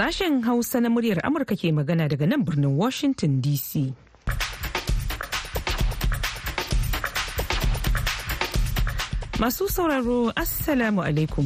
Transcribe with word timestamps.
Sashen 0.00 0.40
Hausa 0.44 0.80
na 0.80 0.88
muryar 0.88 1.20
Amurka 1.22 1.52
ke 1.54 1.68
magana 1.76 2.08
daga 2.08 2.24
nan 2.26 2.40
birnin 2.42 2.72
Washington 2.74 3.36
DC. 3.44 3.92
Masu 9.36 9.68
sauraro 9.68 10.32
Assalamu 10.32 11.04
alaikum. 11.04 11.44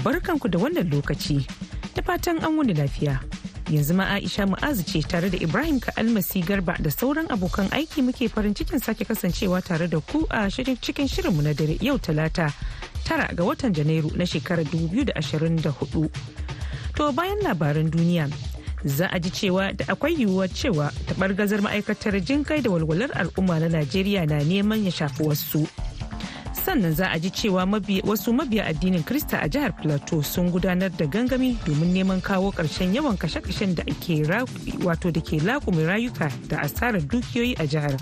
Barkanku 0.00 0.48
da 0.48 0.56
wannan 0.58 0.88
lokaci. 0.88 1.44
Da 1.92 2.00
fatan 2.00 2.40
an 2.42 2.56
wani 2.56 2.72
lafiya. 2.72 3.20
Yanzu 3.68 3.92
ma 3.94 4.08
Aisha 4.16 4.48
Mu'azu 4.48 4.88
ce 4.88 5.04
tare 5.06 5.28
da 5.28 5.36
Ibrahim 5.36 5.78
Ka'almasi 5.78 6.40
Garba 6.48 6.80
da 6.80 6.88
sauran 6.88 7.28
abokan 7.28 7.68
aiki 7.76 8.00
muke 8.00 8.24
farin 8.32 8.54
cikin 8.54 8.80
sake 8.80 9.04
kasancewa 9.04 9.60
tare 9.62 9.86
da 9.86 10.00
ku 10.00 10.24
a 10.30 10.48
cikin 10.48 11.04
shirinmu 11.12 11.42
na 11.44 11.52
dare 11.52 11.76
yau 11.84 11.98
talata 12.00 12.48
tara 13.04 13.28
ga 13.36 13.44
watan 13.44 13.74
Janairu 13.76 14.16
na 14.16 14.24
shekarar 14.24 14.64
2024. 14.64 16.41
To 17.02 17.10
bayan 17.10 17.42
labaran 17.42 17.90
duniya 17.90 18.30
za 18.86 19.10
a 19.10 19.18
ji 19.18 19.30
cewa 19.30 19.72
da 19.74 19.84
akwai 19.90 20.14
yiwuwar 20.14 20.46
cewa 20.54 20.86
taɓargazar 21.10 21.58
ma'aikatar 21.58 22.14
jinkai 22.22 22.62
da 22.62 22.70
walwalar 22.70 23.10
al'umma 23.18 23.58
na 23.58 23.66
Najeriya 23.68 24.22
na 24.26 24.38
neman 24.38 24.84
ya 24.86 24.90
shafi 24.94 25.22
wasu. 25.26 25.66
sannan 26.54 26.94
za 26.94 27.10
a 27.10 27.18
ji 27.18 27.30
cewa 27.30 27.66
wasu 28.06 28.30
mabiya 28.32 28.66
addinin 28.70 29.02
krista 29.02 29.42
a 29.42 29.48
jihar 29.48 29.74
plateau 29.74 30.22
sun 30.22 30.50
gudanar 30.54 30.90
da 30.94 31.06
gangami 31.06 31.58
domin 31.66 31.90
neman 31.92 32.22
kawo 32.22 32.52
ƙarshen 32.54 32.94
yawan 32.94 33.18
kashe-kashen 33.18 33.74
da 33.74 33.82
ke 33.82 34.22
wato 34.86 35.10
da 35.10 35.18
ke 35.20 35.42
lakumin 35.42 35.86
rayuka 35.90 36.30
da 36.46 36.62
asarar 36.62 37.02
dukiyoyi 37.02 37.58
a 37.58 37.66
jihar 37.66 37.98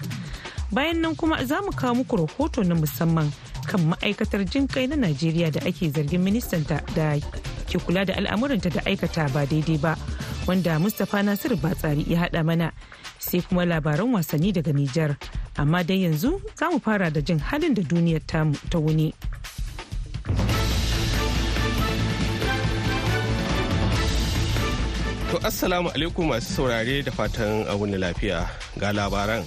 bayan 0.73 1.01
nan 1.01 1.16
kuma 1.16 1.40
za 1.48 1.62
mu 1.64 1.73
kawo 1.73 1.95
muku 2.04 2.16
rahoto 2.20 2.60
na 2.68 2.74
musamman 2.76 3.32
kan 3.65 3.80
ma'aikatar 3.80 4.45
jin 4.45 4.68
kai 4.68 4.87
na 4.93 4.96
najeriya 4.96 5.48
da 5.56 5.60
ake 5.65 5.88
zargin 5.88 6.21
ministanta 6.21 6.84
da 6.95 7.16
ke 7.71 7.79
kula 7.79 8.02
da 8.04 8.15
al'amuranta 8.18 8.66
da 8.74 8.82
aikata 8.82 9.30
ba 9.30 9.46
daidai 9.46 9.79
ba 9.79 9.95
wanda 10.46 10.74
mustapha 10.82 11.23
nasiru 11.23 11.54
batsari 11.57 12.02
ya 12.10 12.18
haɗa 12.27 12.43
mana 12.45 12.73
sai 13.18 13.40
kuma 13.46 13.62
labaran 13.65 14.10
wasanni 14.10 14.51
daga 14.52 14.73
nijar 14.74 15.15
amma 15.54 15.85
dai 15.87 16.02
yanzu 16.04 16.43
za 16.59 16.66
mu 16.71 16.79
fara 16.82 17.10
da 17.10 17.21
jin 17.23 17.38
halin 17.38 17.74
da 17.74 17.82
duniyar 17.82 18.23
ta 18.27 18.79
wuni. 18.79 19.15
To 25.30 25.38
assalamu 25.46 25.95
alaikum 25.95 26.27
masu 26.27 26.51
saurare 26.59 27.07
da 27.07 27.12
fatan 27.15 27.62
wuni 27.79 27.95
lafiya 28.02 28.51
ga 28.82 28.90
labaran. 28.90 29.46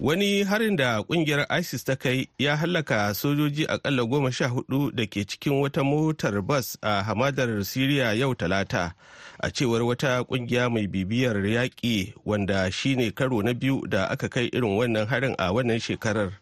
Wani 0.00 0.42
harin 0.44 0.76
da 0.76 1.02
ƙungiyar 1.02 1.46
ISIS 1.58 1.84
ta 1.84 1.96
kai 1.96 2.28
ya 2.38 2.56
hallaka 2.56 3.14
sojoji 3.14 3.66
akalla 3.66 4.04
goma 4.06 4.32
sha 4.32 4.46
huɗu 4.48 4.94
da 4.94 5.06
ke 5.06 5.24
cikin 5.26 5.60
wata 5.60 5.82
motar 5.84 6.42
bas 6.42 6.78
a 6.82 7.02
hamadar 7.02 7.48
Siriya 7.64 8.14
yau 8.14 8.34
talata. 8.34 8.94
a 9.40 9.50
cewar 9.50 9.82
wata 9.82 10.24
ƙungiya 10.24 10.70
mai 10.70 10.86
bibiyar 10.86 11.36
yaƙi 11.46 12.14
wanda 12.24 12.70
shine 12.72 13.10
karo 13.14 13.40
na 13.42 13.52
biyu 13.54 13.86
da 13.88 14.06
aka 14.10 14.28
kai 14.28 14.48
irin 14.52 14.76
wannan 14.76 15.06
harin 15.06 15.34
a 15.38 15.52
wannan 15.52 15.78
shekarar 15.80 16.32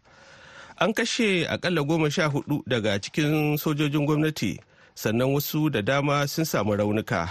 an 0.78 0.94
kashe 0.94 1.46
akalla 1.48 1.82
goma 1.84 2.10
sha 2.10 2.28
huɗu 2.28 2.62
daga 2.66 2.98
cikin 3.00 3.56
sojojin 3.58 4.06
gwamnati 4.06 4.60
sannan 4.94 5.28
wasu 5.34 5.70
da 5.70 5.82
dama 5.82 6.26
sun 6.28 6.44
samu 6.44 6.76
raunuka 6.76 7.28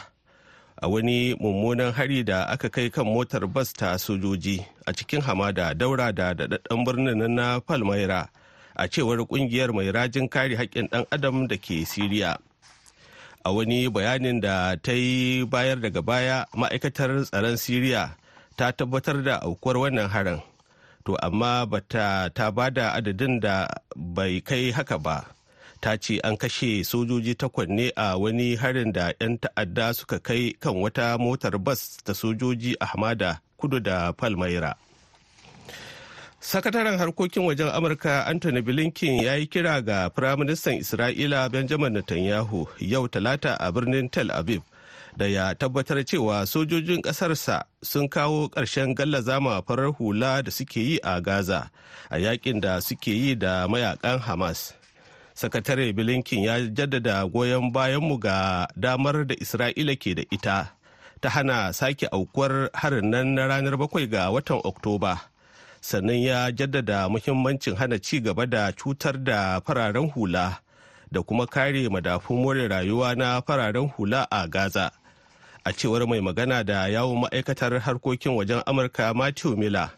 a 0.82 0.88
wani 0.90 1.36
mummunan 1.40 1.92
hari 1.94 2.24
da 2.24 2.46
aka 2.48 2.70
kai 2.70 2.90
kan 2.90 3.06
motar 3.06 3.48
bas 3.48 3.74
ta 3.74 3.98
sojoji 3.98 4.66
a 4.86 4.94
cikin 4.94 5.22
hamada 5.22 5.74
daura 5.74 6.12
da 6.12 6.34
daɗaɗɗen 6.34 6.86
birnin 6.86 7.32
na 7.36 7.60
palmaira 7.60 8.30
a 8.76 8.88
cewar 8.88 9.18
ƙungiyar 9.26 9.74
mai 9.74 9.92
rajin 9.92 10.28
kare 10.30 10.56
haƙƙin 10.56 10.88
ɗan 10.90 11.06
adam 11.12 11.48
da 11.48 11.56
ke 11.58 11.86
siriya. 11.88 12.38
A 13.46 13.54
wani 13.54 13.88
bayanin 13.90 14.42
da 14.42 14.76
ta 14.76 14.92
yi 14.92 15.46
bayar 15.46 15.80
daga 15.80 16.02
baya 16.02 16.46
ma'aikatar 16.54 17.24
tsaron 17.26 17.58
siriya 17.58 18.16
ta 18.58 18.72
tabbatar 18.72 19.24
da 19.24 19.40
aukuwar 19.40 19.78
wannan 19.78 20.10
harin. 20.10 20.42
To 21.06 21.16
amma 21.22 21.66
bata 21.70 22.30
ta 22.34 22.52
ba 22.52 22.70
da 22.72 22.92
adadin 22.98 23.40
da 23.40 23.68
bai 23.96 24.42
kai 24.42 24.72
haka 24.72 24.98
ba. 25.00 25.35
Ta 25.82 25.98
ce 25.98 26.20
an 26.24 26.38
kashe 26.38 26.84
sojoji 26.84 27.36
takwas 27.36 27.68
ne 27.70 27.92
a 27.96 28.18
wani 28.18 28.56
harin 28.56 28.92
da 28.92 29.14
'yan 29.20 29.38
ta'adda 29.38 29.94
suka 29.94 30.20
kai 30.20 30.54
kan 30.60 30.76
wata 30.76 31.18
motar 31.18 31.58
bas 31.58 31.98
ta 32.04 32.14
sojoji 32.14 32.76
a 32.80 32.86
hamada 32.86 33.40
kudu 33.58 33.80
da 33.80 34.14
palmaira. 34.14 34.76
Sakataren 36.40 36.98
harkokin 36.98 37.44
wajen 37.46 37.68
amurka 37.74 38.26
anthony 38.28 38.62
blinken 38.62 39.24
ya 39.24 39.36
yi 39.36 39.48
kira 39.48 39.82
ga 39.82 40.10
firaministan 40.10 40.78
isra'ila 40.78 41.50
benjamin 41.50 41.94
netanyahu 41.94 42.68
yau 42.80 43.08
talata 43.08 43.58
a 43.60 43.72
birnin 43.72 44.10
tel 44.10 44.30
aviv 44.32 44.62
da 45.18 45.26
ya 45.28 45.56
tabbatar 45.56 46.06
cewa 46.06 46.46
sojojin 46.46 47.02
ƙasarsa 47.02 47.64
sun 47.82 48.08
kawo 48.10 48.50
ƙarshen 48.50 48.94
gallazama 48.96 49.62
farar 49.66 49.92
hula 49.94 50.44
da 50.44 50.52
suke 50.52 50.78
yi 50.80 51.00
a 51.04 51.22
gaza 51.22 51.72
a 52.10 52.18
yaƙin 52.18 52.62
da 52.62 52.80
suke 52.82 53.08
yi 53.12 53.36
da 53.36 53.68
mayaƙan 53.68 54.20
hamas. 54.20 54.74
Sakatare 55.36 55.94
blinken 55.94 56.44
ya 56.44 56.60
jaddada 56.68 57.26
goyon 57.28 57.72
bayanmu 57.72 58.18
ga 58.20 58.68
damar 58.76 59.28
da 59.28 59.36
isra'ila 59.36 59.96
ke 60.00 60.16
da 60.16 60.24
ita 60.32 60.72
ta 61.22 61.30
hana 61.30 61.74
sake 61.74 62.08
aukuwar 62.08 62.70
harin 62.74 63.10
nan 63.10 63.28
na 63.36 63.48
ranar 63.48 63.78
bakwai 63.78 64.08
ga 64.08 64.30
watan 64.32 64.62
oktoba. 64.64 65.20
Sannan 65.82 66.18
ya 66.22 66.52
jaddada 66.52 67.10
muhimmancin 67.10 67.76
hana 67.76 68.00
ci 68.00 68.20
gaba 68.20 68.46
da 68.46 68.72
cutar 68.72 69.18
da 69.24 69.60
fararen 69.62 70.10
hula 70.12 70.60
da 71.12 71.22
kuma 71.24 71.48
kare 71.48 71.90
madafun 71.90 72.42
more 72.42 72.68
rayuwa 72.68 73.16
na 73.16 73.42
fararen 73.42 73.90
hula 73.98 74.28
a 74.32 74.48
gaza. 74.48 74.92
A 75.66 75.74
cewar 75.74 76.08
mai 76.08 76.20
magana 76.22 76.64
da 76.66 76.88
yawon 76.88 77.22
ma'aikatar 77.26 77.80
harkokin 77.80 78.34
wajen 78.38 78.62
amurka 78.66 79.14
matthew 79.16 79.56
miller 79.56 79.90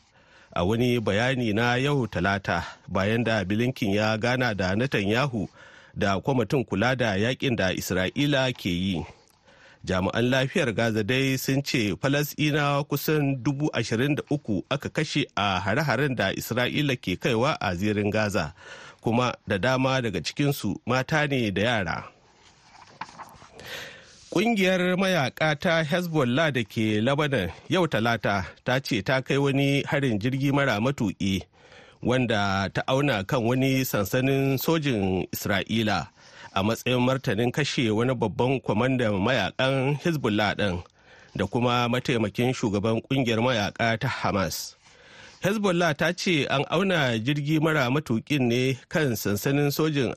a 0.57 0.63
wani 0.63 0.99
bayani 0.99 1.53
na 1.53 1.75
yau 1.75 2.07
talata 2.07 2.63
bayan 2.87 3.23
da 3.23 3.45
bilinkin 3.45 3.91
ya 3.93 4.17
gana 4.17 4.55
da 4.55 4.75
netanyahu 4.75 5.49
da 5.95 6.19
kwamitin 6.19 6.65
kula 6.65 6.95
da 6.95 7.15
yaƙin 7.15 7.55
da 7.55 7.73
isra'ila 7.73 8.53
ke 8.53 8.69
yi. 8.69 9.05
Jami'an 9.85 10.29
lafiyar 10.29 10.73
gaza 10.73 11.03
dai 11.03 11.37
sun 11.37 11.61
ce 11.63 11.93
falasina 12.01 12.83
kusan 12.89 13.37
dubu 13.43 13.69
ashirin 13.73 14.15
da 14.15 14.23
uku 14.31 14.63
aka 14.69 14.89
kashe 14.89 15.25
a 15.35 15.59
hare-haren 15.59 16.15
da 16.15 16.33
isra'ila 16.33 16.95
ke 16.97 17.15
kaiwa 17.21 17.53
a 17.61 17.75
zirin 17.75 18.09
gaza 18.11 18.53
kuma 19.01 19.33
da 19.47 19.57
dama 19.57 20.01
daga 20.01 20.21
cikinsu 20.21 20.75
mata 20.85 21.27
ne 21.27 21.51
da 21.51 21.61
yara. 21.61 22.16
Ƙungiyar 24.31 24.97
mayaka 24.97 25.55
ta 25.55 25.83
Hezbollah 25.83 26.51
da 26.51 26.63
ke 26.63 26.99
Lebanon 27.01 27.49
yau 27.69 27.87
talata 27.87 28.45
ta 28.65 28.79
ce 28.79 29.01
ta 29.01 29.21
kai 29.21 29.37
wani 29.37 29.83
harin 29.83 30.19
jirgi 30.19 30.51
mara 30.53 30.79
matuƙi 30.83 31.41
wanda 32.03 32.69
ta 32.73 32.81
auna 32.87 33.23
kan 33.23 33.41
wani 33.43 33.85
sansanin 33.85 34.59
sojin 34.59 35.25
Isra'ila 35.31 36.07
a 36.53 36.63
matsayin 36.63 36.99
martanin 37.07 37.51
kashe 37.53 37.89
wani 37.89 38.13
babban 38.13 38.59
kwamandan 38.61 39.15
mayaƙan 39.23 39.95
hezbollah 40.03 40.55
ɗin 40.55 40.83
da 41.35 41.45
kuma 41.47 41.87
mataimakin 41.89 42.53
shugaban 42.53 43.01
ƙungiyar 43.07 43.39
mayaka 43.39 43.97
ta 43.99 44.07
hamas. 44.07 44.76
Hezbollah 45.43 45.93
ta 45.97 46.11
ce 46.13 46.45
an 46.49 46.63
auna 46.69 47.17
jirgi 47.19 47.59
mara 47.59 47.89
matukin 47.93 48.43
ne 48.51 48.77
kan 48.89 49.15
sansanin 49.15 49.71
sojin 49.71 50.13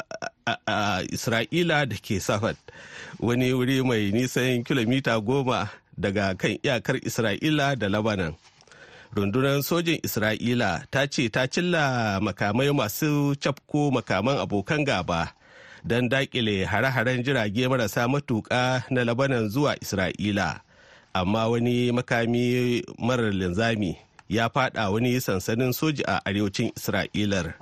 a 0.67 1.03
isra'ila 1.13 1.87
da 1.91 1.97
ke 1.97 2.17
safad 2.21 2.57
wani 3.21 3.53
wuri 3.53 3.83
mai 3.85 4.11
nisan 4.17 4.65
kilomita 4.65 5.21
goma 5.21 5.69
daga 5.99 6.33
kan 6.41 6.57
iyakar 6.65 6.97
isra'ila 7.05 7.77
da 7.77 7.89
labanan. 7.93 8.33
Rundunar 9.11 9.59
sojin 9.67 9.99
isra'ila 10.07 10.87
ta 10.91 11.05
ce 11.11 11.29
ta 11.29 11.45
cilla 11.51 12.17
makamai 12.23 12.71
masu 12.73 13.35
cafko 13.43 13.91
makaman 13.91 14.39
abokan 14.39 14.87
gaba 14.87 15.35
don 15.85 16.09
daƙile 16.09 16.65
hare-haren 16.65 17.25
jirage 17.25 17.67
marasa 17.69 18.07
matuƙa 18.09 18.85
na 18.91 19.03
labanan 19.05 19.49
zuwa 19.51 19.75
isra'ila 19.83 20.61
amma 21.13 21.49
wani 21.51 21.91
makami 21.93 22.81
marar 22.99 23.33
linzami 23.35 23.99
ya 24.31 24.49
fada 24.49 24.91
wani 24.91 25.21
sansanin 25.21 25.73
soji 25.73 26.03
a 26.07 26.21
arewacin 26.25 26.71
isra'ilar. 26.79 27.55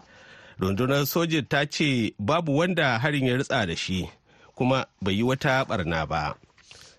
Rundunar 0.60 1.06
sojin 1.06 1.48
ta 1.48 1.64
ce 1.64 2.12
babu 2.18 2.56
wanda 2.58 2.98
harin 2.98 3.26
ya 3.26 3.36
ritsa 3.36 3.66
da 3.66 3.74
shi 3.76 4.10
kuma 4.54 4.86
bai 5.02 5.14
yi 5.14 5.22
wata 5.22 5.64
barna 5.64 6.06
ba. 6.06 6.34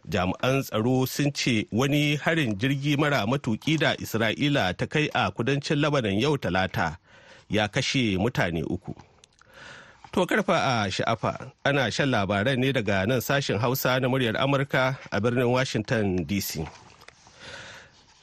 Jami'an 0.10 0.63
tsaro 0.63 1.06
sun 1.06 1.31
ce 1.33 1.68
wani 1.71 2.16
harin 2.16 2.56
jirgi 2.57 2.98
mara 2.98 3.27
matuki 3.27 3.77
da 3.77 3.94
isra'ila 3.95 4.74
ta 4.77 4.86
kai 4.89 5.06
a 5.13 5.30
kudancin 5.31 5.77
labanan 5.77 6.18
yau 6.19 6.38
talata 6.38 6.98
ya 7.50 7.68
kashe 7.68 8.18
mutane 8.18 8.63
uku. 8.66 8.95
To 10.12 10.25
karfa 10.25 10.57
a 10.57 10.89
sha'afa 10.92 11.51
ana 11.63 11.92
shan 11.92 12.10
labaran 12.10 12.57
ne 12.57 12.74
daga 12.74 13.06
nan 13.06 13.21
sashen 13.21 13.60
Hausa 13.60 14.00
na 14.00 14.07
muryar 14.10 14.33
Amurka 14.42 14.98
a 15.12 15.21
birnin 15.21 15.51
Washington 15.51 16.25
DC. 16.25 16.66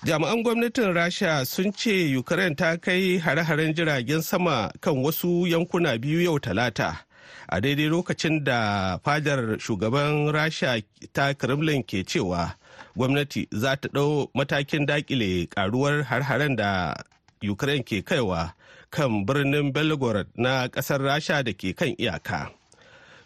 Jami'an 0.06 0.42
gwamnatin 0.42 0.94
Rasha 0.94 1.44
sun 1.46 1.72
ce 1.72 2.14
Ukraine 2.16 2.54
ta 2.54 2.76
kai 2.76 3.18
hare-haren 3.18 3.74
jiragen 3.74 4.22
sama 4.22 4.70
kan 4.80 4.94
wasu 5.02 5.46
yankuna 5.50 5.98
biyu 5.98 6.22
yau 6.22 6.38
talata. 6.38 7.02
A 7.48 7.60
daidai 7.60 7.88
lokacin 7.90 8.44
da 8.44 8.98
fadar 9.02 9.58
shugaban 9.58 10.30
Rasha 10.32 10.78
ta 11.12 11.32
Kremlin 11.34 11.82
ke 11.82 12.06
cewa 12.06 12.54
gwamnati 12.96 13.48
za 13.52 13.76
ta 13.76 13.88
ɗau 13.88 14.28
matakin 14.34 14.86
daƙile 14.86 15.46
karuwar 15.50 16.02
har-haren 16.04 16.56
da 16.56 16.94
ukraine 17.50 17.82
ke 17.84 18.02
kaiwa 18.04 18.52
kan 18.90 19.24
birnin 19.26 19.72
belgorod 19.72 20.26
na 20.36 20.68
ƙasar 20.68 21.00
rasha 21.02 21.42
da 21.44 21.52
ke 21.52 21.74
kan 21.76 21.94
iyaka 21.98 22.50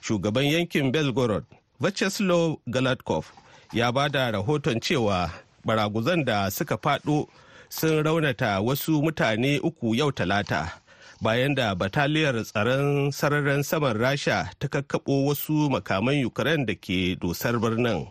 shugaban 0.02 0.44
yankin 0.50 0.92
belgorod 0.92 1.44
vyacheslav 1.80 2.56
galatkov 2.66 3.26
ya 3.72 3.92
ba 3.92 4.08
da 4.08 4.30
rahoton 4.30 4.80
cewa 4.80 5.30
baraguzan 5.64 6.24
da 6.24 6.50
suka 6.50 6.76
faɗo 6.76 7.28
sun 7.68 8.02
raunata 8.04 8.60
wasu 8.60 9.02
mutane 9.02 9.58
uku 9.62 9.94
yau 9.94 10.12
talata 10.12 10.80
bayan 11.20 11.54
da 11.54 11.74
bataliyar 11.74 12.44
tsaron 12.44 13.10
sararin 13.12 13.62
saman 13.62 13.96
rasha 13.96 14.48
ta 14.58 14.66
kakkaɓo 14.68 15.26
wasu 15.28 15.70
makaman 15.70 16.24
ukraine 16.24 16.64
da 16.66 16.74
ke 16.74 17.14
dosar 17.20 17.60
birnin. 17.60 18.08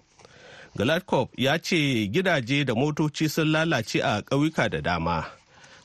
Galatkov 0.78 1.28
ya 1.38 1.58
ce 1.58 2.08
gidaje 2.14 2.64
da 2.66 2.74
motoci 2.76 3.26
sun 3.30 3.50
lalace 3.52 4.00
a 4.06 4.22
ƙauyuka 4.22 4.70
da 4.70 4.82
dama. 4.82 5.26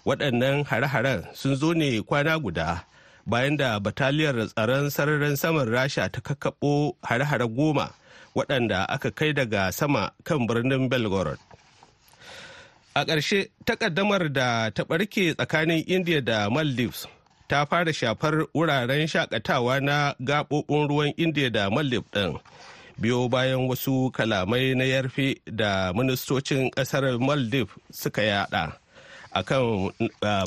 Waɗannan 0.07 0.65
hare-haren 0.69 1.25
sun 1.35 1.57
zo 1.57 1.73
ne 1.73 2.01
kwana 2.05 2.39
guda 2.39 2.85
bayan 3.27 3.57
da 3.57 3.81
bataliyar 3.81 4.47
tsaron 4.53 4.91
sararin 4.93 5.37
saman 5.37 5.69
rasha 5.69 6.13
ta 6.13 6.21
kakkaɓo 6.21 6.93
hare-hare 7.03 7.49
goma 7.49 7.91
waɗanda 8.37 8.85
aka 8.89 9.11
kai 9.11 9.33
daga 9.33 9.73
sama 9.73 10.13
kan 10.25 10.47
birnin 10.47 10.89
belgorod. 10.93 11.39
A 12.95 13.05
ƙarshe 13.05 13.51
takaddamar 13.65 14.33
da 14.33 14.71
ta 14.71 14.83
ɓarke 14.85 15.35
tsakanin 15.35 15.83
india 15.87 16.21
da 16.21 16.49
maldives 16.51 17.07
ta 17.49 17.65
fara 17.67 17.93
shafar 17.93 18.47
wuraren 18.55 19.07
shaƙatawa 19.07 19.81
na 19.83 20.15
gaɓoɓin 20.23 20.89
ruwan 20.89 21.13
india 21.17 21.51
da 21.51 21.71
maldives 21.71 22.07
ɗin 22.13 22.39
biyo 23.01 23.29
bayan 23.29 23.67
wasu 23.69 24.11
kalamai 24.15 24.75
na 24.77 24.85
yarfe 24.85 25.35
da 25.47 25.93
ministocin 25.93 26.71
ƙasar 26.71 27.19
maldives 27.19 27.75
suka 27.91 28.23
yada 28.23 28.79
akan 29.35 29.91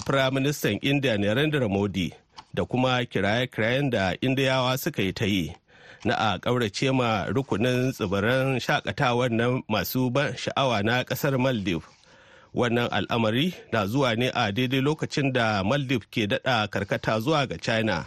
firaministan 0.07 0.79
india 0.81 1.17
narendra 1.17 1.67
modi 1.69 2.13
da 2.53 2.63
kuma 2.65 3.03
kiraye-kirayen 3.05 3.89
da 3.91 4.13
indiyawa 4.21 4.77
suka 4.79 5.01
yi 5.03 5.11
ta 5.13 5.25
yi 5.25 5.51
na 6.05 6.15
a 6.15 6.39
ƙaurace 6.39 6.93
ma 6.95 7.25
rukunin 7.27 7.91
tsibiran 7.91 8.55
shakatawar 8.59 9.29
na 9.31 9.59
masu 9.67 10.09
ban 10.09 10.31
sha'awa 10.37 10.83
na 10.83 11.03
ƙasar 11.03 11.35
maldives. 11.37 11.96
Wannan 12.53 12.87
al'amari 12.91 13.53
na 13.71 13.85
zuwa 13.87 14.15
ne 14.15 14.29
a 14.33 14.51
daidai 14.51 14.81
lokacin 14.81 15.33
da 15.33 15.63
maldives 15.63 16.07
ke 16.11 16.27
daɗa 16.27 16.67
karkata 16.69 17.19
zuwa 17.19 17.47
ga 17.47 17.57
china 17.57 18.05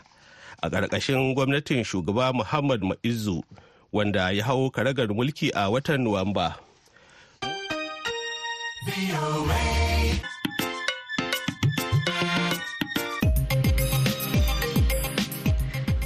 a 0.62 0.68
ƙarƙashin 0.70 1.34
gwamnatin 1.34 1.84
shugaba 1.84 2.32
muhammad 2.32 2.82
ma'izu 2.82 3.42
wanda 3.92 4.30
ya 4.30 4.44
hau 4.44 4.70
karagar 4.70 5.08
mulki 5.08 5.50
a 5.54 5.70
watan 5.70 6.00
nuwamba. 6.04 6.56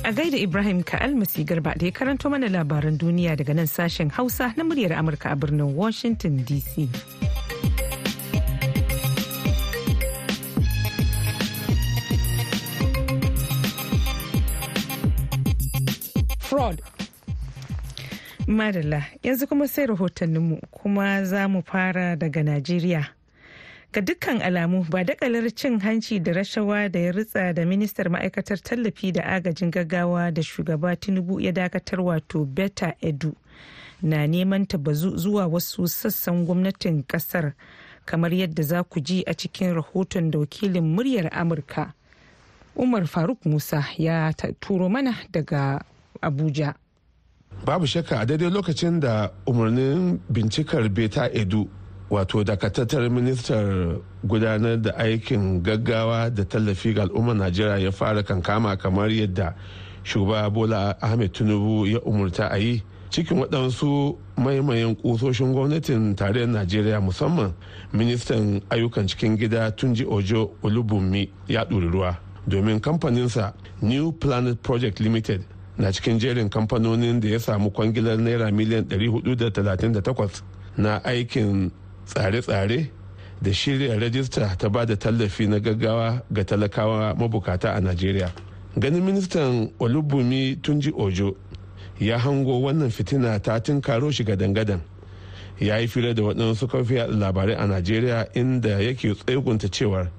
A 0.05 0.13
gaida 0.13 0.37
Ibrahim 0.37 0.83
Ka'almasi 0.85 1.47
Garba 1.47 1.73
da 1.79 1.87
ya 1.87 1.93
karanto 1.93 2.29
mana 2.31 2.49
labaran 2.49 2.99
duniya 2.99 3.37
daga 3.41 3.55
nan 3.55 3.65
sashen 3.67 4.11
Hausa 4.13 4.53
na 4.57 4.65
muryar 4.65 4.93
Amurka 4.93 5.33
a 5.33 5.37
birnin 5.37 5.73
Washington 5.75 6.45
DC. 6.45 7.14
Fraud. 16.65 16.83
Madalla 18.47 19.03
yanzu 19.23 19.47
kuma 19.47 19.69
sai 19.69 19.87
rahotanninmu 19.87 20.61
kuma 20.71 21.25
za 21.25 21.49
mu 21.49 21.63
fara 21.63 22.17
daga 22.17 22.43
Najeriya. 22.43 23.07
ga 23.93 24.01
dukkan 24.01 24.41
alamu 24.43 24.85
ba 24.91 25.05
dakalar 25.05 25.51
cin 25.55 25.79
hanci 25.81 26.19
da 26.23 26.33
rashawa 26.33 26.89
da 26.91 26.99
ya 27.01 27.13
ritsa 27.13 27.53
da 27.55 27.65
ministar 27.65 28.09
ma'aikatar 28.09 28.59
tallafi 28.63 29.13
da 29.13 29.23
agajin 29.23 29.71
gaggawa 29.71 30.33
da 30.35 30.43
shugaba 30.43 30.97
tinubu 30.97 31.41
ya 31.41 31.53
dakatar 31.53 32.01
wato 32.01 32.45
beta 32.45 32.95
edu 33.01 33.37
na 34.03 34.27
neman 34.27 34.67
ta 34.67 34.79
bazu 34.79 35.17
zuwa 35.17 35.47
wasu 35.47 35.89
sassan 35.89 36.45
gwamnatin 36.47 37.05
ƙasar 37.07 37.53
kamar 38.05 38.33
yadda 38.35 38.63
za 38.63 38.83
ku 38.83 39.01
ji 39.01 39.23
a 39.27 39.35
cikin 39.35 39.75
rahoton 39.75 40.31
da 40.31 40.39
wakilin 40.39 40.85
muryar 40.97 41.29
amurka 41.33 41.93
umar 42.77 43.07
faruk 43.07 43.45
musa 43.47 43.85
ya 43.99 44.33
turo 44.61 44.89
mana 44.89 45.15
daga 45.31 45.85
abuja. 46.23 46.75
Babu 47.65 47.87
shakka 47.87 48.21
a 48.21 48.27
daidai 48.27 48.51
lokacin 48.51 49.01
da 49.01 49.31
umarnin 49.47 50.19
bincikar 50.31 50.89
beta 50.89 51.31
edu 51.33 51.69
wato 52.11 52.45
dakatattar 52.45 53.11
ministar 53.11 53.97
gudanar 54.25 54.77
da 54.83 54.91
aikin 54.99 55.63
gaggawa 55.63 56.31
da 56.31 56.45
tallafi 56.45 56.93
ga 56.95 57.03
al'ummar 57.03 57.35
najeriya 57.37 57.79
ya 57.79 57.93
fara 57.93 58.23
kankama 58.23 58.77
kamar 58.77 59.09
yadda 59.11 59.55
shugaba 60.03 60.51
bola 60.51 60.97
ahmed 61.03 61.33
tinubu 61.33 61.87
ya 61.87 62.01
umurta 62.03 62.51
a 62.51 62.59
yi 62.59 62.83
cikin 63.11 63.39
waɗansu 63.39 64.17
maimayin 64.37 64.95
kusoshin 64.97 65.53
gwamnatin 65.53 66.15
tarayyar 66.15 66.49
najeriya 66.51 67.01
musamman 67.01 67.53
ministan 67.93 68.61
ayyukan 68.71 69.07
cikin 69.09 69.37
gida 69.39 69.71
tunji 69.71 70.05
ojo 70.05 70.51
olubunmi 70.63 71.31
ya 71.49 71.65
ɗuri 71.65 71.89
ruwa. 71.91 72.17
Domin 72.47 72.81
kamfaninsa 72.81 73.55
new 73.83 74.13
planet 74.13 74.61
project 74.63 75.01
limited 75.01 75.41
na 75.79 75.93
cikin 75.93 76.19
jerin 76.19 76.49
kamfanonin 76.49 77.21
da 77.21 77.29
ya 77.29 77.41
samu 77.41 77.71
kwangilar 77.71 78.19
naira 78.19 78.51
miliyan 78.51 78.85
438 78.85 80.43
na 80.77 81.05
aikin 81.05 81.71
tsare-tsare 82.07 82.91
da 83.43 83.53
shirya 83.53 83.99
rajista 84.01 84.57
ta 84.57 84.69
ba 84.69 84.87
da 84.87 84.97
tallafi 84.97 85.47
na 85.47 85.59
gaggawa 85.61 86.23
ga 86.31 86.45
talakawa 86.45 87.15
mabukata 87.15 87.75
a 87.75 87.81
najeriya. 87.81 88.33
Ganin 88.77 89.03
ministan 89.05 89.71
olubumi 89.79 90.57
tunji 90.63 90.93
ojo 90.97 91.37
ya 92.01 92.19
hango 92.19 92.61
wannan 92.63 92.91
fitina 92.91 93.39
ta 93.41 93.61
karo 93.61 94.11
shi 94.11 94.25
gadan-gadan. 94.25 94.81
Ya 95.61 95.79
yi 95.79 95.87
fira 95.89 96.15
da 96.15 96.23
waɗansu 96.23 96.67
kafiya 96.69 97.07
labarai 97.07 97.55
a 97.57 97.67
najeriya 97.67 98.27
inda 98.35 98.81
yake 98.83 99.15
tsegunta 99.15 99.69
cewar 99.69 100.11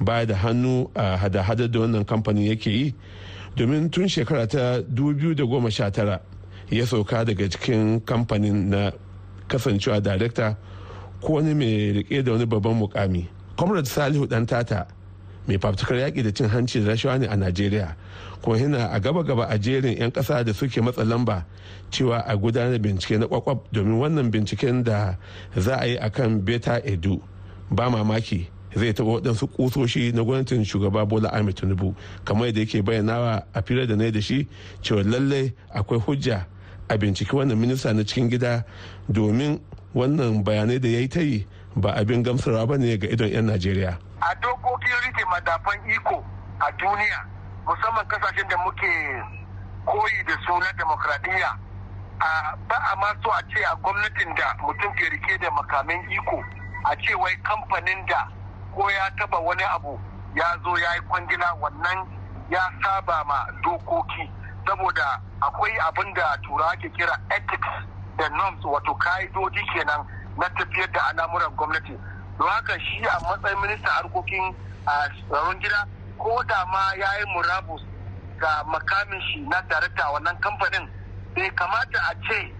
ba 0.00 0.24
da 0.26 0.34
hannu 0.36 0.90
a 0.94 1.16
hada-hada 1.16 1.68
da 1.68 1.80
wannan 1.80 2.04
kamfanin 2.04 2.46
yake 2.50 2.70
yi 2.70 2.94
domin 3.58 3.90
tun 3.90 4.06
shekara 4.08 4.46
ta 4.46 4.78
2019 4.94 6.18
ya 6.70 6.86
sauka 6.86 7.24
daga 7.24 7.48
cikin 7.50 8.00
kamfanin 8.00 8.70
na 8.70 8.92
kasancewa 9.48 10.00
darekta 10.00 10.54
ko 11.20 11.32
wani 11.32 11.54
mai 11.54 11.92
riƙe 11.92 12.22
da 12.22 12.32
wani 12.32 12.46
babban 12.46 12.78
mukami. 12.78 13.26
Comrade 13.56 13.88
salihu 13.90 14.28
dan 14.30 14.46
tata 14.46 14.86
mai 15.48 15.58
fafutukar 15.58 15.98
yaƙi 15.98 16.22
da 16.22 16.30
cin 16.30 16.46
hanci 16.48 16.78
da 16.84 16.92
rashawa 16.94 17.18
ne 17.18 17.26
a 17.26 17.34
najeriya 17.36 17.96
ko 18.42 18.52
yana 18.54 18.94
a 18.94 19.00
gaba-gaba 19.00 19.50
a 19.50 19.58
jerin 19.58 19.98
'yan 19.98 20.10
ƙasa 20.12 20.44
da 20.46 20.52
suke 20.54 20.78
matsa 20.78 21.02
lamba 21.02 21.42
cewa 21.90 22.22
a 22.26 22.36
gudanar 22.38 22.78
bincike 22.78 23.18
na 23.18 23.26
kwakwab 23.26 23.58
domin 23.72 23.98
wannan 23.98 24.30
binciken 24.30 24.84
da 24.84 25.16
za 25.56 25.82
a 25.82 25.86
yi 25.86 25.98
akan 25.98 26.44
beta 26.44 26.78
edu. 26.86 27.18
Ba 27.74 27.90
mamaki 27.90 28.46
zai 28.74 28.92
taɓa 28.92 29.20
waɗansu 29.20 29.46
ƙusoshi 29.56 30.12
na 30.14 30.22
gwamnatin 30.22 30.64
shugaba 30.64 31.06
bola 31.08 31.28
ahmed 31.32 31.56
tinubu. 31.56 31.94
Kamar 32.24 32.46
yadda 32.48 32.60
yake 32.60 32.82
bayyanawa 32.82 33.44
a 33.54 33.62
firar 33.62 33.86
da 33.86 33.96
na 33.96 34.10
da 34.10 34.20
shi 34.20 34.46
cewa 34.82 35.02
lallai 35.04 35.52
akwai 35.74 36.00
hujja 36.00 36.46
a 36.88 36.98
binciki 36.98 37.32
wannan 37.36 37.58
minista 37.58 37.92
na 37.94 38.02
cikin 38.02 38.28
gida 38.30 38.64
domin 39.10 39.60
wannan 39.94 40.44
bayanai 40.44 40.80
da 40.80 40.88
ya 40.88 40.98
yi 41.00 41.08
ta 41.08 41.20
yi 41.20 41.46
ba 41.76 41.92
abin 41.96 42.22
gamsarwa 42.22 42.66
ba 42.66 42.76
ne 42.78 42.96
ga 42.98 43.08
idon 43.08 43.28
'yan 43.28 43.46
najeriya. 43.46 43.98
A 44.20 44.34
dokokin 44.42 44.96
riƙe 45.04 45.24
madafan 45.30 45.78
iko 45.90 46.24
a 46.60 46.72
duniya 46.76 47.20
musamman 47.66 48.04
ƙasashen 48.08 48.48
da 48.48 48.56
muke 48.64 48.90
koyi 49.86 50.24
da 50.26 50.34
su 50.46 50.52
na 50.58 50.68
demokradiyya 50.76 51.50
ba 52.68 52.76
a 52.92 52.96
ma 52.96 53.12
so 53.22 53.30
a 53.30 53.40
ce 53.48 53.62
a 53.64 53.76
gwamnatin 53.80 54.34
da 54.36 54.54
mutum 54.60 54.92
ke 54.96 55.06
riƙe 55.12 55.40
da 55.40 55.50
makamin 55.50 56.00
iko 56.10 56.42
a 56.84 56.96
ce 56.96 57.14
wai 57.14 57.36
kamfanin 57.44 58.06
da 58.08 58.28
ko 58.78 58.90
ya 58.90 59.10
taba 59.18 59.38
wani 59.42 59.62
abu 59.74 59.98
ya 60.34 60.46
zo 60.62 60.78
ya 60.78 60.94
yi 60.94 61.00
kwangila 61.10 61.52
wannan 61.60 62.06
ya 62.50 62.62
saba 62.82 63.24
ma 63.24 63.46
dokoki. 63.62 64.30
Saboda 64.66 65.20
akwai 65.40 65.74
abin 65.88 66.14
da 66.14 66.36
turawa 66.46 66.76
ke 66.78 66.88
kira 66.94 67.18
ethics 67.34 67.68
da 68.18 68.28
norms 68.28 68.62
wato 68.64 68.94
ka'idoji 68.94 69.62
kenan 69.74 70.06
na 70.38 70.46
tafiyar 70.54 70.90
da 70.92 71.00
al'amuran 71.10 71.50
gwamnati. 71.56 71.98
Don 72.38 72.48
haka 72.48 72.78
shi 72.78 73.02
a 73.02 73.18
matsayin 73.26 73.58
ministan 73.60 73.90
harkokin 73.98 74.54
tsaron 75.28 75.58
gida 75.60 75.82
ko 76.18 76.42
da 76.46 76.64
ma 76.66 76.94
ya 76.94 77.08
yi 77.18 77.24
murabus 77.34 77.82
ga 78.38 78.62
makamin 78.66 79.20
shi 79.32 79.40
na 79.40 79.60
darakta 79.68 80.12
wannan 80.12 80.38
kamfanin 80.38 80.86
bai 81.34 81.50
kamata 81.50 81.98
a 82.10 82.14
ce 82.28 82.54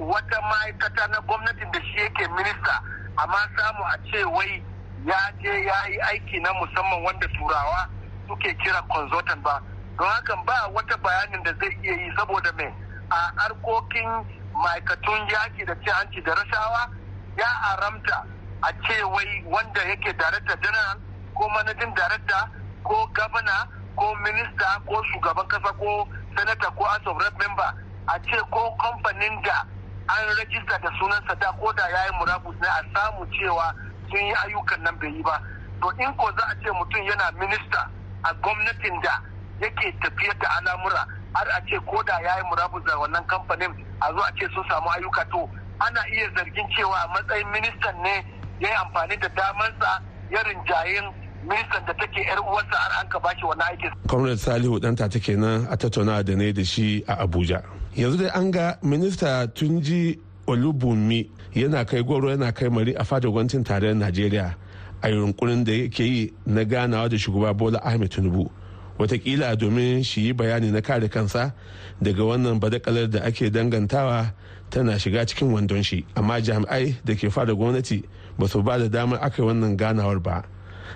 wata 0.00 0.40
ma'aikata 0.42 1.06
na 1.06 1.20
gwamnatin 1.20 1.70
da 1.72 1.80
shi 1.80 1.98
yake 2.02 2.28
minista 2.28 2.82
amma 3.16 3.38
samu 3.56 3.84
a 3.84 3.96
ce 4.10 4.24
wai 4.24 4.62
ya 5.06 5.18
je 5.42 5.64
ya 5.64 5.86
yi 5.88 5.98
aiki 6.00 6.40
na 6.40 6.52
musamman 6.54 7.02
wanda 7.04 7.26
turawa 7.28 7.88
suke 8.28 8.54
kira 8.62 8.82
consultant 8.88 9.42
ba. 9.42 9.60
Don 9.98 10.08
hakan 10.08 10.44
ba 10.46 10.68
wata 10.74 10.96
bayanin 10.98 11.42
da 11.44 11.52
zai 11.60 11.76
iya 11.82 11.92
yi 11.92 12.12
saboda 12.16 12.52
mai 12.56 12.72
a 13.10 13.32
harkokin 13.36 14.08
ma'aikatun 14.54 15.28
yaki 15.28 15.64
da 15.66 15.74
cin 15.84 15.92
hanci 15.92 16.20
da 16.24 16.34
rashawa 16.34 16.88
ya 17.36 17.48
aramta 17.72 18.24
a 18.62 18.72
ce 18.86 19.02
wai 19.04 19.42
wanda 19.46 19.80
yake 19.84 20.12
darakta 20.16 20.56
general 20.62 20.96
ko 21.34 21.48
manajin 21.48 21.92
darakta 21.94 22.48
ko 22.84 23.06
gabana 23.12 23.68
ko 23.96 24.14
minista 24.24 24.80
ko 24.86 25.02
shugaban 25.12 25.46
kasa 25.48 25.72
ko 25.76 26.08
senator 26.36 26.70
ko 26.76 26.84
house 26.84 27.06
of 27.06 27.16
rep 27.20 27.36
member 27.38 27.70
a 28.08 28.18
ce 28.24 28.38
ko 28.50 28.76
kamfanin 28.80 29.42
da 29.42 29.60
an 30.08 30.24
rajista 30.38 30.78
da 30.82 30.90
sunansa 30.98 31.34
da 31.40 31.52
ko 31.52 31.72
da 31.72 31.88
ya 31.88 32.04
yi 32.06 32.12
murabus 32.18 32.56
ne 32.60 32.68
a 32.68 32.80
samu 32.94 33.26
cewa 33.32 33.74
sun 34.12 34.20
yi 34.28 34.34
ayyukan 34.44 34.80
nan 34.84 34.94
bai 35.00 35.08
yi 35.08 35.22
ba 35.24 35.40
to 35.80 35.88
in 35.98 36.12
ko 36.20 36.28
za 36.36 36.44
a 36.52 36.54
ce 36.62 36.70
mutum 36.70 37.00
yana 37.08 37.32
minista 37.40 37.88
a 38.24 38.30
gwamnatin 38.44 39.00
da 39.02 39.16
yake 39.60 39.92
tafiyar 40.04 40.36
da 40.38 40.48
al'amura 40.60 41.02
har 41.34 41.48
a 41.56 41.60
ce 41.66 41.80
ko 41.86 42.02
da 42.04 42.20
ya 42.20 42.36
yi 42.38 42.44
murabus 42.50 42.84
da 42.86 42.94
wannan 43.00 43.24
kamfanin 43.26 43.72
a 44.00 44.12
zo 44.12 44.20
a 44.20 44.30
ce 44.38 44.46
sun 44.54 44.64
samu 44.68 44.88
ayyuka 44.94 45.24
to 45.32 45.48
ana 45.80 46.00
iya 46.12 46.28
zargin 46.36 46.68
cewa 46.76 46.94
a 47.02 47.08
matsayin 47.14 47.48
ministan 47.50 47.96
ne 48.02 48.14
ya 48.60 48.68
yi 48.68 48.74
amfani 48.84 49.16
da 49.16 49.28
damansa 49.28 49.90
ya 50.30 50.42
rinjayen 50.44 51.06
ministan 51.42 51.82
da 51.86 51.92
take 51.94 52.20
yar 52.22 52.38
uwarsa 52.40 52.76
har 52.78 53.00
an 53.02 53.08
ka 53.08 53.18
bashi 53.18 53.44
wani 53.44 53.62
aikin. 53.62 53.90
Comrade 54.06 54.38
Salihu 54.38 54.78
ɗanta 54.78 55.08
ta 55.10 55.18
kenan 55.18 55.66
a 55.70 55.76
tattauna 55.76 56.22
da 56.22 56.34
ne 56.36 56.52
da 56.52 56.62
shi 56.64 57.02
a 57.08 57.26
Abuja. 57.26 57.62
Yanzu 57.96 58.18
dai 58.22 58.30
an 58.34 58.50
ga 58.50 58.76
minista 58.82 59.46
Tunji 59.50 60.18
Olubunmi 60.46 61.28
yana 61.54 61.84
kai 61.84 62.02
goro 62.02 62.28
yana 62.30 62.52
kai 62.54 62.68
mari 62.68 62.94
a 62.94 63.04
fadar 63.04 63.30
gwamnatin 63.30 63.64
tarayyar 63.64 63.96
Najeriya 63.96 64.54
a 65.02 65.08
yunkurin 65.08 65.64
da 65.64 65.72
yake 65.72 66.04
yi 66.04 66.32
na 66.46 66.64
ganawa 66.64 67.08
da 67.08 67.16
shugaba 67.16 67.56
Bola 67.56 67.78
Ahmed 67.84 68.10
Tinubu. 68.10 68.50
Watakila 68.98 69.56
domin 69.56 70.02
shi 70.04 70.26
yi 70.26 70.32
bayani 70.32 70.70
na 70.72 70.80
kare 70.80 71.08
kansa 71.08 71.54
daga 72.02 72.22
wannan 72.24 72.60
badakalar 72.60 73.10
da 73.10 73.20
ake 73.24 73.50
dangantawa 73.50 74.32
tana 74.70 74.98
shiga 74.98 75.26
cikin 75.26 75.52
wandon 75.52 75.82
shi 75.84 76.04
amma 76.16 76.40
jami'ai 76.40 76.96
da 77.04 77.14
ke 77.14 77.30
fada 77.30 77.54
gwamnati 77.54 78.02
ba 78.38 78.48
su 78.48 78.62
ba 78.62 78.78
da 78.78 78.88
damar 78.88 79.18
aka 79.22 79.42
yi 79.42 79.48
wannan 79.48 79.76
ganawar 79.76 80.20
ba. 80.22 80.44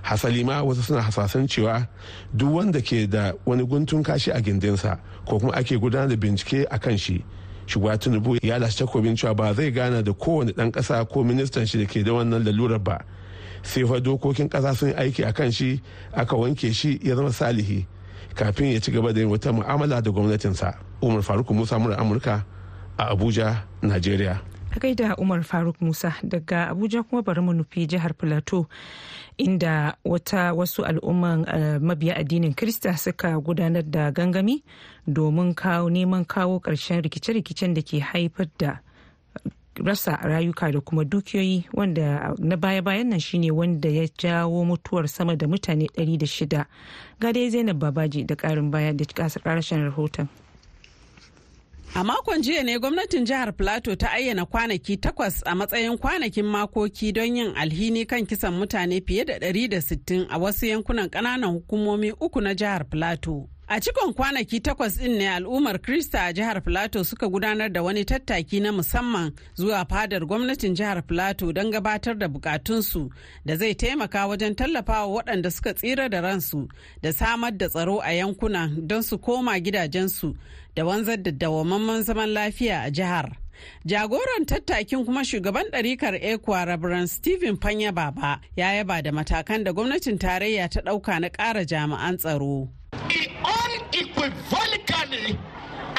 hasali 0.03 0.45
ma 0.45 0.62
wasu 0.62 0.83
suna 0.83 1.03
hasasan 1.03 1.49
cewa 1.49 1.88
duk 2.35 2.53
wanda 2.55 2.81
ke 2.81 3.07
da 3.11 3.33
wani 3.47 3.65
guntun 3.67 4.05
kashi 4.05 4.31
a 4.31 4.41
gindinsa 4.41 4.99
ko 5.26 5.38
kuma 5.41 5.53
ake 5.55 5.79
gudanar 5.79 6.09
da 6.09 6.17
bincike 6.17 6.67
a 6.71 6.79
kan 6.79 6.97
shi 6.97 7.25
shugaba 7.66 7.99
tinubu 7.99 8.37
ya 8.42 8.58
lashe 8.58 8.78
takobin 8.85 9.16
cewa 9.16 9.35
ba 9.35 9.54
zai 9.54 9.70
gana 9.70 10.02
da 10.02 10.12
kowane 10.12 10.52
dan 10.56 10.70
kasa 10.73 11.04
ko 11.04 11.25
ministan 11.25 11.66
shi 11.66 11.78
da 11.78 11.87
ke 11.87 12.02
da 12.04 12.12
wannan 12.12 12.44
lalurar 12.44 12.78
ba. 12.78 12.99
Sai 13.62 13.85
fa 13.85 14.00
dokokin 14.00 14.49
kasa 14.49 14.75
sun 14.75 14.92
aiki 14.94 15.26
a 15.26 15.32
kan 15.32 15.50
shi 15.50 15.80
aka 16.14 16.37
wanke 16.37 16.73
shi 16.73 16.99
ya 17.02 17.16
zama 17.16 17.32
salihi 17.32 17.87
kafin 18.35 18.73
ya 18.73 18.80
ci 18.80 18.90
gaba 18.92 19.12
da 19.12 19.20
yin 19.20 19.30
wata 19.30 19.52
mu'amala 19.52 20.00
da 20.02 20.11
gwamnatinsa. 20.11 20.75
Umar 21.02 21.23
faruk 21.23 21.50
musa 21.50 21.78
mura 21.78 21.96
amurka 21.99 22.44
a 22.99 23.11
abuja 23.12 23.62
nigeria 23.82 24.40
a 24.76 24.78
gaida 24.78 25.16
umar 25.16 25.42
faruk 25.42 25.80
musa 25.80 26.12
daga 26.23 26.68
abuja 26.68 27.02
kuma 27.02 27.23
bari 27.23 27.40
mu 27.40 27.52
nufi 27.52 27.87
jihar 27.87 28.12
plateau 28.14 28.66
inda 29.38 29.97
wata 30.04 30.52
wasu 30.52 30.85
al'umman 30.85 31.47
mabiya 31.80 32.16
addinin 32.16 32.54
krista 32.54 32.97
suka 32.97 33.40
gudanar 33.40 33.83
da 33.83 34.11
gangami 34.12 34.62
domin 35.06 35.54
kawo 35.54 35.88
neman 35.90 36.25
kawo 36.25 36.61
ƙarshen 36.61 37.00
rikice-rikicen 37.02 37.75
da 37.75 37.80
ke 37.83 38.00
haifar 38.00 38.47
da 38.59 38.80
rasa 39.80 40.16
rayuka 40.23 40.73
da 40.73 40.80
kuma 40.80 41.04
dukiyoyi 41.04 41.64
wanda 41.73 42.35
na 42.38 42.56
baya-bayan 42.56 43.09
nan 43.09 43.21
shine 43.21 43.50
wanda 43.50 43.88
ya 43.88 44.09
jawo 44.18 44.64
mutuwar 44.64 45.09
sama 45.09 45.37
da 45.37 45.47
mutane 45.49 45.88
600 45.97 46.64
ga 47.21 47.33
dai 47.33 47.50
zainab 47.50 47.78
babaji 47.78 48.25
da 48.28 48.35
ƙarin 48.37 48.71
baya 48.71 48.92
da 48.92 49.04
rahoton. 49.88 50.28
A 51.95 52.05
makon 52.05 52.43
jiya 52.43 52.62
ne 52.64 52.78
gwamnatin 52.78 53.25
jihar 53.25 53.52
Plateau 53.57 53.97
ta 53.97 54.11
ayyana 54.12 54.47
kwanaki 54.47 54.97
takwas 54.97 55.43
a 55.47 55.55
matsayin 55.55 55.99
kwanakin 55.99 56.45
makoki 56.45 57.12
don 57.12 57.37
yin 57.37 57.52
alhini 57.57 58.07
kan 58.07 58.26
kisan 58.26 58.55
mutane 58.55 59.00
fiye 59.07 59.25
da 59.25 59.38
160 59.38 60.26
a 60.31 60.38
wasu 60.38 60.66
yankunan 60.66 61.09
ƙananan 61.11 61.50
hukumomi 61.52 62.12
uku 62.21 62.40
na 62.40 62.55
jihar 62.55 62.85
Plateau. 62.90 63.49
A 63.69 63.81
cikon 63.81 64.12
kwanaki 64.14 64.61
takwas 64.61 64.97
ɗin 64.99 65.19
ne 65.19 65.28
al'ummar 65.28 65.78
Krista 65.83 66.21
a 66.26 66.33
jihar 66.33 66.62
Filato 66.62 67.05
suka 67.05 67.26
gudanar 67.28 67.69
da 67.73 67.83
wani 67.83 68.05
tattaki 68.05 68.61
na 68.61 68.71
musamman 68.73 69.33
zuwa 69.57 69.85
fadar 69.88 70.25
gwamnatin 70.26 70.75
jihar 70.76 71.02
Filato 71.02 71.52
don 71.52 71.73
gabatar 71.73 72.14
da 72.19 72.28
bukatunsu 72.28 73.11
da 73.45 73.57
zai 73.57 73.75
taimaka 73.75 74.26
wajen 74.28 74.55
tallafawa 74.55 75.07
waɗanda 75.23 75.50
suka 75.50 75.75
tsira 75.75 76.09
da 76.09 76.21
ransu 76.21 76.69
da 77.02 77.12
samar 77.12 77.50
da 77.59 77.69
tsaro 77.69 77.99
a 78.05 78.12
yankuna 78.12 78.71
don 78.87 79.02
su 79.02 79.19
koma 79.19 79.59
gidajensu 79.61 80.37
da 80.76 80.85
wanzar 80.85 81.16
da 81.23 81.30
dawamamman 81.33 82.02
zaman 82.02 82.28
lafiya 82.28 82.83
a 82.87 82.90
jihar. 82.90 83.33
Jagoran 83.87 84.45
tattakin 84.47 85.04
kuma 85.06 85.21
shugaban 85.25 85.71
ɗarikar 85.73 86.21
Ekwa 86.23 86.66
Rabaran 86.66 87.09
Stephen 87.09 87.56
Fanya 87.56 87.92
Baba 87.95 88.40
ya 88.56 88.66
yaba 88.75 89.02
da 89.02 89.11
matakan 89.11 89.64
da 89.64 89.73
gwamnatin 89.73 90.18
tarayya 90.18 90.68
ta 90.71 90.80
ɗauka 90.83 91.21
na 91.21 91.28
ƙara 91.30 91.64
jami'an 91.64 92.18
tsaro. 92.18 92.68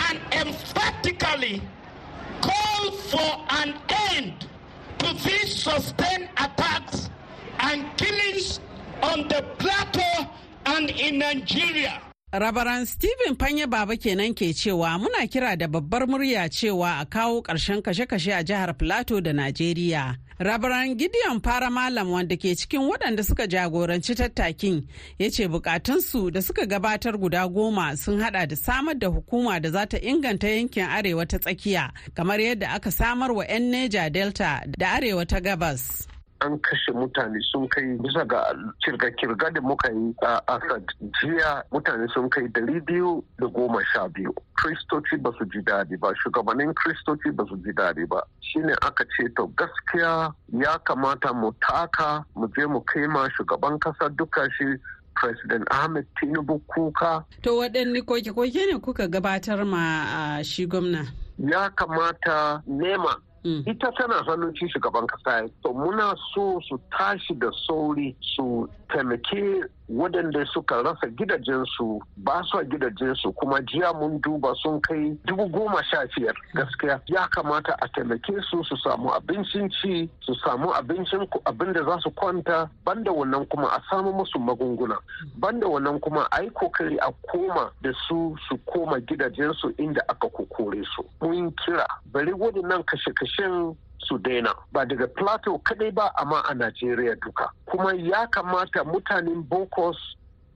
and 0.09 0.19
emphatically 0.31 1.61
call 2.41 2.91
for 2.91 3.45
an 3.61 3.73
end 4.13 4.47
to 4.99 5.13
these 5.27 5.55
sustained 5.63 6.29
attacks 6.37 7.09
and 7.59 7.85
killings 7.97 8.59
on 9.03 9.27
the 9.27 9.43
plateau 9.57 10.29
and 10.67 10.89
in 10.91 11.17
Nigeria. 11.17 12.01
Rabaran 12.39 12.85
Stephen 12.85 13.35
Fanye 13.35 13.65
Baba 13.67 13.97
kenan 13.97 14.33
ke 14.35 14.53
cewa 14.53 14.99
muna 14.99 15.25
kira 15.27 15.57
da 15.57 15.67
babbar 15.67 16.05
murya 16.07 16.47
cewa 16.49 16.99
a 17.01 17.05
kawo 17.05 17.41
ƙarshen 17.41 17.81
kashe-kashe 17.81 18.31
a 18.39 18.43
jihar 18.43 18.77
Plateau 18.77 19.19
da 19.19 19.31
Najeriya. 19.31 20.15
Rabaran 20.39 20.95
Gideon 20.95 21.41
Fara 21.41 21.71
Malam 21.71 22.11
wanda 22.11 22.37
ke 22.37 22.53
cikin 22.53 22.81
waɗanda 22.91 23.25
suka 23.25 23.47
jagoranci 23.47 24.13
tattakin 24.13 24.85
ya 25.17 25.29
ce 25.31 25.47
bukatunsu 25.47 26.31
da 26.31 26.39
suka 26.41 26.67
gabatar 26.67 27.17
guda 27.17 27.47
goma 27.49 27.97
sun 27.97 28.19
hada 28.21 28.45
da 28.45 28.55
samar 28.55 28.93
da 28.93 29.07
hukuma 29.07 29.59
da 29.59 29.71
za 29.71 29.85
ta 29.87 29.97
inganta 29.97 30.45
yankin 30.47 30.85
arewa 30.85 31.25
ta 31.27 31.39
tsakiya 31.39 31.89
kamar 32.13 32.37
yadda 32.37 32.69
aka 32.75 32.91
samar 32.91 33.31
wa 33.31 33.45
'yan 33.49 33.71
Neja 33.71 34.11
Delta 34.13 34.61
da 34.77 34.93
arewa 35.01 35.25
ta 35.25 35.39
gabas. 35.41 36.05
An 36.41 36.57
kashe 36.59 36.91
mutane 36.93 37.39
sun 37.51 37.67
kai 37.69 37.97
bisa 37.97 38.25
ga 38.27 38.53
kirga-kirga 38.85 39.53
da 39.53 39.61
muka 39.61 39.89
yi 39.91 40.13
a 40.23 40.41
asad 40.47 40.85
jiya 41.21 41.63
mutane 41.71 42.07
sun 42.13 42.29
kai 42.29 42.47
dari 42.47 42.79
biyu 42.81 43.23
da 43.39 43.47
goma 43.47 43.81
sha 43.93 44.07
biyu 44.07 44.33
kristoci 44.57 45.17
ba 45.21 45.31
su 45.37 45.45
ji 45.45 45.59
daɗi 45.61 45.97
ba 45.99 46.13
shugabannin 46.23 46.73
kristoci 46.73 47.31
ba 47.35 47.43
su 47.49 47.57
ji 47.57 47.71
daɗi 47.73 48.07
ba 48.09 48.21
shine 48.41 48.73
aka 48.81 49.03
ce 49.17 49.27
to 49.35 49.47
gaskiya 49.57 50.31
ya 50.53 50.77
kamata 50.85 51.33
mu 51.33 51.51
taka 51.67 52.23
mu 52.35 52.47
je 52.55 52.65
mu 52.67 52.81
kai 52.81 53.07
ma 53.07 53.27
shugaban 53.37 53.79
kasa 53.79 54.09
duka 54.09 54.47
shi 54.57 54.77
President 55.17 55.65
Ahmed 55.71 56.05
Tinubu 56.21 56.61
kuka. 56.69 57.25
To 57.41 57.57
waɗanne 57.57 58.05
koke-koke 58.05 58.69
ne 58.69 58.77
kuka 58.77 59.07
gabatar 59.09 59.65
ma 59.65 60.37
shi 60.43 60.67
gwamna? 60.67 61.09
Ya 61.41 61.69
kamata 61.73 62.61
nema 62.69 63.17
ita 63.65 63.91
tana 63.97 64.23
hannun 64.27 64.53
ci 64.55 64.67
shugaban 64.67 65.07
kasa 65.07 65.47
to 65.63 65.69
muna 65.73 66.15
so 66.33 66.59
su 66.67 66.79
tashi 66.91 67.33
da 67.35 67.49
sauri 67.67 68.15
su 68.21 68.67
taimake 68.89 69.63
waɗanda 69.89 70.45
suka 70.53 70.83
rasa 70.83 71.07
gidajensu 71.07 71.99
ba 72.17 72.41
su 72.43 72.57
a 72.57 72.63
gidajensu 72.63 73.31
kuma 73.35 73.61
jiya 73.61 73.93
mun 73.93 74.19
duba 74.21 74.53
sun 74.55 74.81
kai 74.81 75.17
dubu 75.25 75.47
goma 75.49 75.83
sha 75.83 76.05
biyar 76.15 76.35
gaskiya. 76.53 77.01
Ya 77.07 77.27
kamata 77.27 77.75
a 77.81 77.87
taimake 77.87 78.33
su 78.49 78.63
su 78.63 78.75
samu 78.77 79.09
abincin 79.13 79.69
ci 79.71 80.09
su 80.19 80.33
samu 80.35 80.71
abincin 80.73 81.27
abin 81.45 81.73
da 81.73 81.83
za 81.83 81.99
su 82.01 82.11
kwanta 82.11 82.69
banda 82.85 83.11
wannan 83.11 83.45
kuma 83.49 83.67
a 83.67 83.81
samu 83.89 84.11
musu 84.13 84.39
magunguna. 84.39 84.97
Banda 85.37 85.67
wannan 85.67 85.99
kuma 86.01 86.27
a 86.31 86.43
yi 86.43 86.49
ƙoƙari 86.49 86.97
a 87.01 87.11
koma 87.31 87.71
da 87.81 87.91
su 88.07 88.35
su 88.49 88.57
koma 88.65 88.99
gidajensu 88.99 89.71
inda 89.77 90.01
aka 90.09 90.27
kokore 90.29 90.83
su. 90.95 91.03
Mun 91.21 91.51
kira 91.65 91.85
bari 92.11 92.31
waɗannan 92.33 92.83
kashe-kashen 92.83 93.75
su 94.07 94.17
daina. 94.17 94.53
Ba 94.71 94.85
daga 94.85 95.07
plateau 95.07 95.59
kadai 95.59 95.91
ba 95.91 96.11
amma 96.17 96.41
a 96.49 96.53
najeriya 96.53 97.15
duka. 97.21 97.49
Kuma 97.65 97.93
ya 97.95 98.27
kamata 98.27 98.83
mutanen 98.83 99.43
bokos 99.43 99.97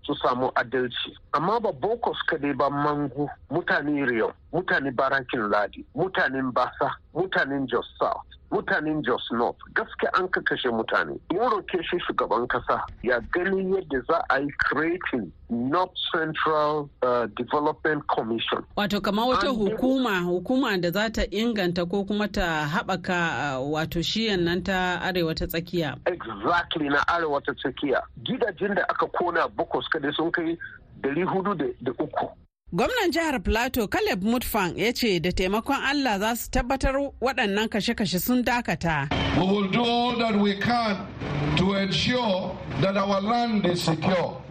su 0.03 0.15
samu 0.15 0.51
adalci. 0.55 1.13
Amma 1.33 1.59
ba 1.59 1.71
bokos 1.71 2.17
kadai 2.29 2.53
ba 2.57 2.69
mangu 2.69 3.29
mutanen 3.51 4.07
rio 4.07 4.33
mutanen 4.53 4.95
barakin 4.95 5.49
ladi 5.49 5.85
mutanen 5.95 6.51
basa 6.51 6.91
mutanen 7.13 7.67
jos 7.67 7.85
south 7.99 8.25
mutanen 8.51 9.01
jos 9.03 9.23
north 9.31 9.57
gaske 9.73 10.07
an 10.13 10.27
ka 10.27 10.41
kashe 10.41 10.69
mutane. 10.69 11.19
Mun 11.31 11.51
roke 11.51 11.77
shi 11.83 11.97
shugaban 12.07 12.47
kasa 12.47 12.81
ya 13.03 13.19
gani 13.33 13.63
yadda 13.73 14.01
za 14.07 14.23
a 14.29 14.39
yi 14.41 14.49
creating 14.59 15.31
north 15.49 15.93
central 16.13 16.89
uh, 17.01 17.25
development 17.37 18.07
commission. 18.07 18.63
Wato 18.77 19.01
kamar 19.01 19.25
wata 19.27 19.47
hukuma 19.49 20.19
hukuma 20.19 20.77
da 20.77 20.91
za 20.91 21.09
ta 21.09 21.21
inganta 21.31 21.85
ko 21.89 22.03
kuma 22.03 22.27
ta 22.27 22.67
haɓaka 22.67 23.57
uh, 23.59 23.73
wato 23.73 24.01
shiyan 24.01 24.43
nan 24.43 24.63
ta 24.63 24.99
arewa 25.01 25.35
ta 25.35 25.45
tsakiya. 25.47 25.97
Exactly 26.05 26.89
na 26.89 27.03
arewa 27.07 27.41
ta 27.43 27.53
tsakiya. 27.53 28.01
Gidajen 28.23 28.75
da 28.75 28.83
aka 28.89 29.07
kona 29.07 29.47
bokos 29.47 29.87
kada 29.91 30.11
sun 30.13 30.31
kai 30.31 30.57
dari 31.01 31.23
huɗu 31.25 31.55
da 31.81 31.91
uku. 31.91 32.27
Gwamnan 32.73 33.11
jihar 33.11 33.39
Plateau 33.43 33.87
Caleb 33.87 34.23
Mutfang 34.23 34.77
ya 34.77 34.93
ce 34.93 35.19
da 35.19 35.31
taimakon 35.31 35.75
Allah 35.75 36.19
za 36.19 36.35
su 36.35 36.49
tabbatar 36.51 36.95
waɗannan 37.21 37.67
kashe-kashe 37.69 38.19
sun 38.19 38.43
dakata. 38.43 39.09
We 39.37 39.45
will 39.45 39.67
do 39.69 39.83
all 39.83 40.15
that 40.17 40.35
we 40.39 40.55
can 40.55 41.05
to 41.57 41.73
ensure 41.73 42.57
that 42.81 42.95
our 42.95 43.19
land 43.21 43.65
is 43.65 43.81
secure. 43.83 44.41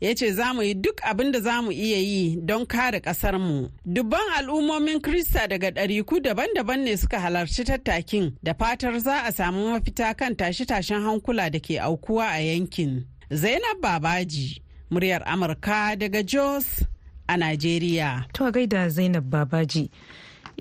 ya 0.00 0.14
ce 0.14 0.30
za 0.32 0.52
mu 0.52 0.62
yi 0.62 0.74
duk 0.74 1.00
abin 1.02 1.32
da 1.32 1.40
za 1.40 1.62
mu 1.62 1.70
iya 1.72 1.96
yi 1.98 2.36
don 2.44 2.66
kare 2.66 3.00
ƙasarmu. 3.00 3.70
Dubban 3.86 4.28
al'ummomin 4.36 5.00
Krista 5.00 5.48
daga 5.48 5.70
ɗariku 5.70 6.20
daban-daban 6.20 6.84
ne 6.84 6.96
suka 6.96 7.18
halarci 7.18 7.64
tattakin 7.64 8.36
da 8.42 8.52
fatar 8.52 8.98
za 9.00 9.22
a 9.24 9.32
samu 9.32 9.70
mafita 9.72 10.14
kan 10.14 10.34
tashe-tashen 10.36 11.00
hankula 11.02 11.50
da 11.50 11.58
ke 11.58 11.80
aukuwa 11.80 12.28
a 12.36 12.40
yankin. 12.40 13.06
Zainab 13.32 13.80
Babaji, 13.80 14.60
muryar 14.90 15.22
Amurka 15.26 15.96
daga 15.96 16.22
Jos 16.22 16.84
a 17.28 17.34
Najeriya. 17.36 18.26
To 18.32 18.50
gaida 18.52 18.88
Zainab 18.88 19.30
Babaji. 19.30 19.90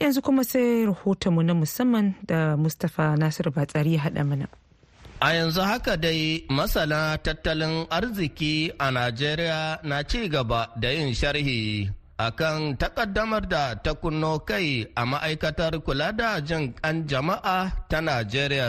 Yanzu 0.01 0.21
kuma 0.21 0.43
sai 0.43 0.85
rahotonmu 0.85 1.43
na 1.43 1.53
musamman 1.53 2.15
da 2.25 2.57
Mustapha 2.57 3.15
Nasiru 3.17 3.51
Batsari 3.51 3.93
ya 3.93 4.01
haɗa 4.01 4.23
mana. 4.25 4.47
A 5.21 5.33
yanzu 5.33 5.61
haka 5.61 5.97
dai 5.97 6.43
masana 6.49 7.17
tattalin 7.23 7.87
arziki 7.89 8.71
a 8.79 8.91
Najeriya 8.91 9.79
na 9.83 10.03
ci 10.03 10.27
gaba 10.29 10.69
da 10.79 10.89
yin 10.89 11.13
sharhi 11.13 11.89
akan 12.19 12.75
takaddamar 12.77 13.47
da 13.47 13.75
ta 13.75 13.93
kunno 13.93 14.39
kai 14.45 14.85
a 14.95 15.05
ma'aikatar 15.05 15.79
kula 15.85 16.11
da 16.11 16.39
jin 16.41 16.73
kan 16.73 17.07
jama'a 17.07 17.71
ta 17.89 17.99
Najeriya 18.01 18.67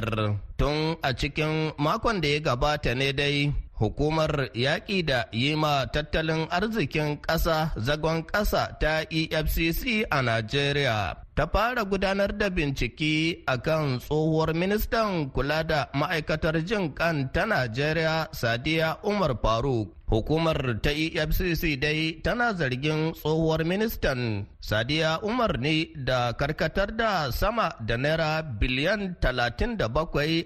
tun 0.59 0.97
a 1.03 1.11
cikin 1.13 1.73
makon 1.79 2.21
da 2.21 2.29
ya 2.29 2.41
gabata 2.41 2.95
ne 2.95 3.13
dai. 3.13 3.66
Hukumar 3.77 4.49
yaƙi 4.55 5.05
da 5.05 5.25
yi 5.33 5.55
ma 5.57 5.85
tattalin 5.87 6.49
arzikin 6.51 7.21
ƙasa 7.21 7.73
zagon 7.77 8.25
ƙasa 8.27 8.79
ta 8.81 9.05
EFCC 9.11 10.05
a 10.11 10.23
Najeriya. 10.23 11.26
Ta 11.37 11.45
fara 11.53 11.85
gudanar 11.85 12.33
da 12.33 12.49
bincike 12.49 13.45
a 13.47 13.61
kan 13.61 14.01
tsohuwar 14.01 14.57
ministan 14.57 15.29
kula 15.37 15.61
da 15.69 15.81
ma'aikatar 15.93 16.65
jin 16.65 16.95
kan 16.97 17.29
ta 17.29 17.45
Najeriya 17.45 18.33
Sadiya 18.33 18.97
Umar 19.05 19.37
Faruk. 19.45 19.93
Hukumar 20.07 20.79
ta 20.87 20.95
EFCC 20.95 21.83
dai 21.83 22.23
tana 22.23 22.55
zargin 22.55 23.11
tsohuwar 23.13 23.67
ministan 23.67 24.47
Sadiya 24.63 25.19
Umar 25.27 25.59
ne 25.59 25.91
da 25.99 26.31
karkatar 26.39 26.95
da 26.97 27.31
sama 27.35 27.75
da 27.83 27.97
naira 27.99 28.39
biliyan 28.43 29.19
37 29.19 29.83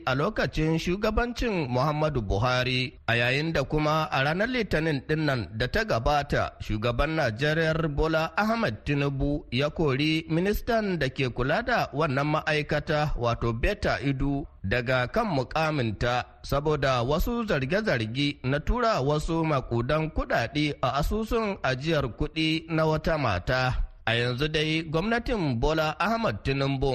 a 0.08 0.12
lokacin 0.16 0.80
shugabancin 0.80 1.68
Muhammadu 1.68 2.24
Buhari 2.24 2.96
a 3.06 3.12
yayin 3.20 3.52
da 3.52 3.62
kuma 3.64 4.08
a 4.10 4.24
ranar 4.24 4.48
Litinin 4.48 5.04
ɗin 5.08 5.22
nan 5.28 5.40
da 5.52 5.66
ta 5.68 5.84
gabata 5.84 6.56
shugaban 6.64 7.16
Najeriya 7.20 7.76
Bola 7.92 8.32
Ahmed 8.40 8.80
Tinubu 8.88 9.44
ya 9.52 9.68
kori 9.68 10.24
ministan 10.32 10.79
da 10.98 11.08
ke 11.16 11.26
kula 11.36 11.58
da 11.62 11.78
wannan 11.92 12.26
ma'aikata 12.32 13.00
wato 13.18 13.52
Beta 13.52 13.94
Idu 14.00 14.46
daga 14.64 15.06
kan 15.14 15.26
mukaminta 15.36 16.24
saboda 16.42 17.02
wasu 17.02 17.44
zarge-zarge 17.48 18.28
na 18.42 18.58
tura 18.60 19.00
wasu 19.00 19.44
makudan 19.44 20.10
kudade 20.10 20.74
a 20.82 20.88
asusun 21.00 21.56
ajiyar 21.62 22.06
kuɗi 22.18 22.48
na 22.74 22.82
wata 22.90 23.14
mata. 23.18 23.62
A 24.06 24.12
yanzu 24.14 24.46
dai 24.48 24.82
gwamnatin 24.92 25.60
Bola 25.60 25.94
Ahmad 26.00 26.36
Tinubu 26.44 26.92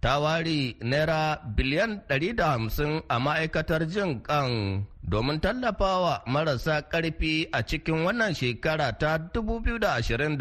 ta 0.00 0.18
ware 0.22 0.74
naira 0.80 1.42
biliyan 1.56 2.00
150 2.08 3.02
a 3.10 3.16
ma'aikatar 3.18 3.82
jin 3.90 4.22
kan 4.22 4.86
domin 5.02 5.40
tallafawa 5.42 6.22
marasa 6.26 6.82
ƙarfi 6.90 7.48
a 7.52 7.62
cikin 7.66 8.04
wannan 8.06 8.34
shekara 8.34 8.92
ta 8.98 9.18
2024 9.18 10.38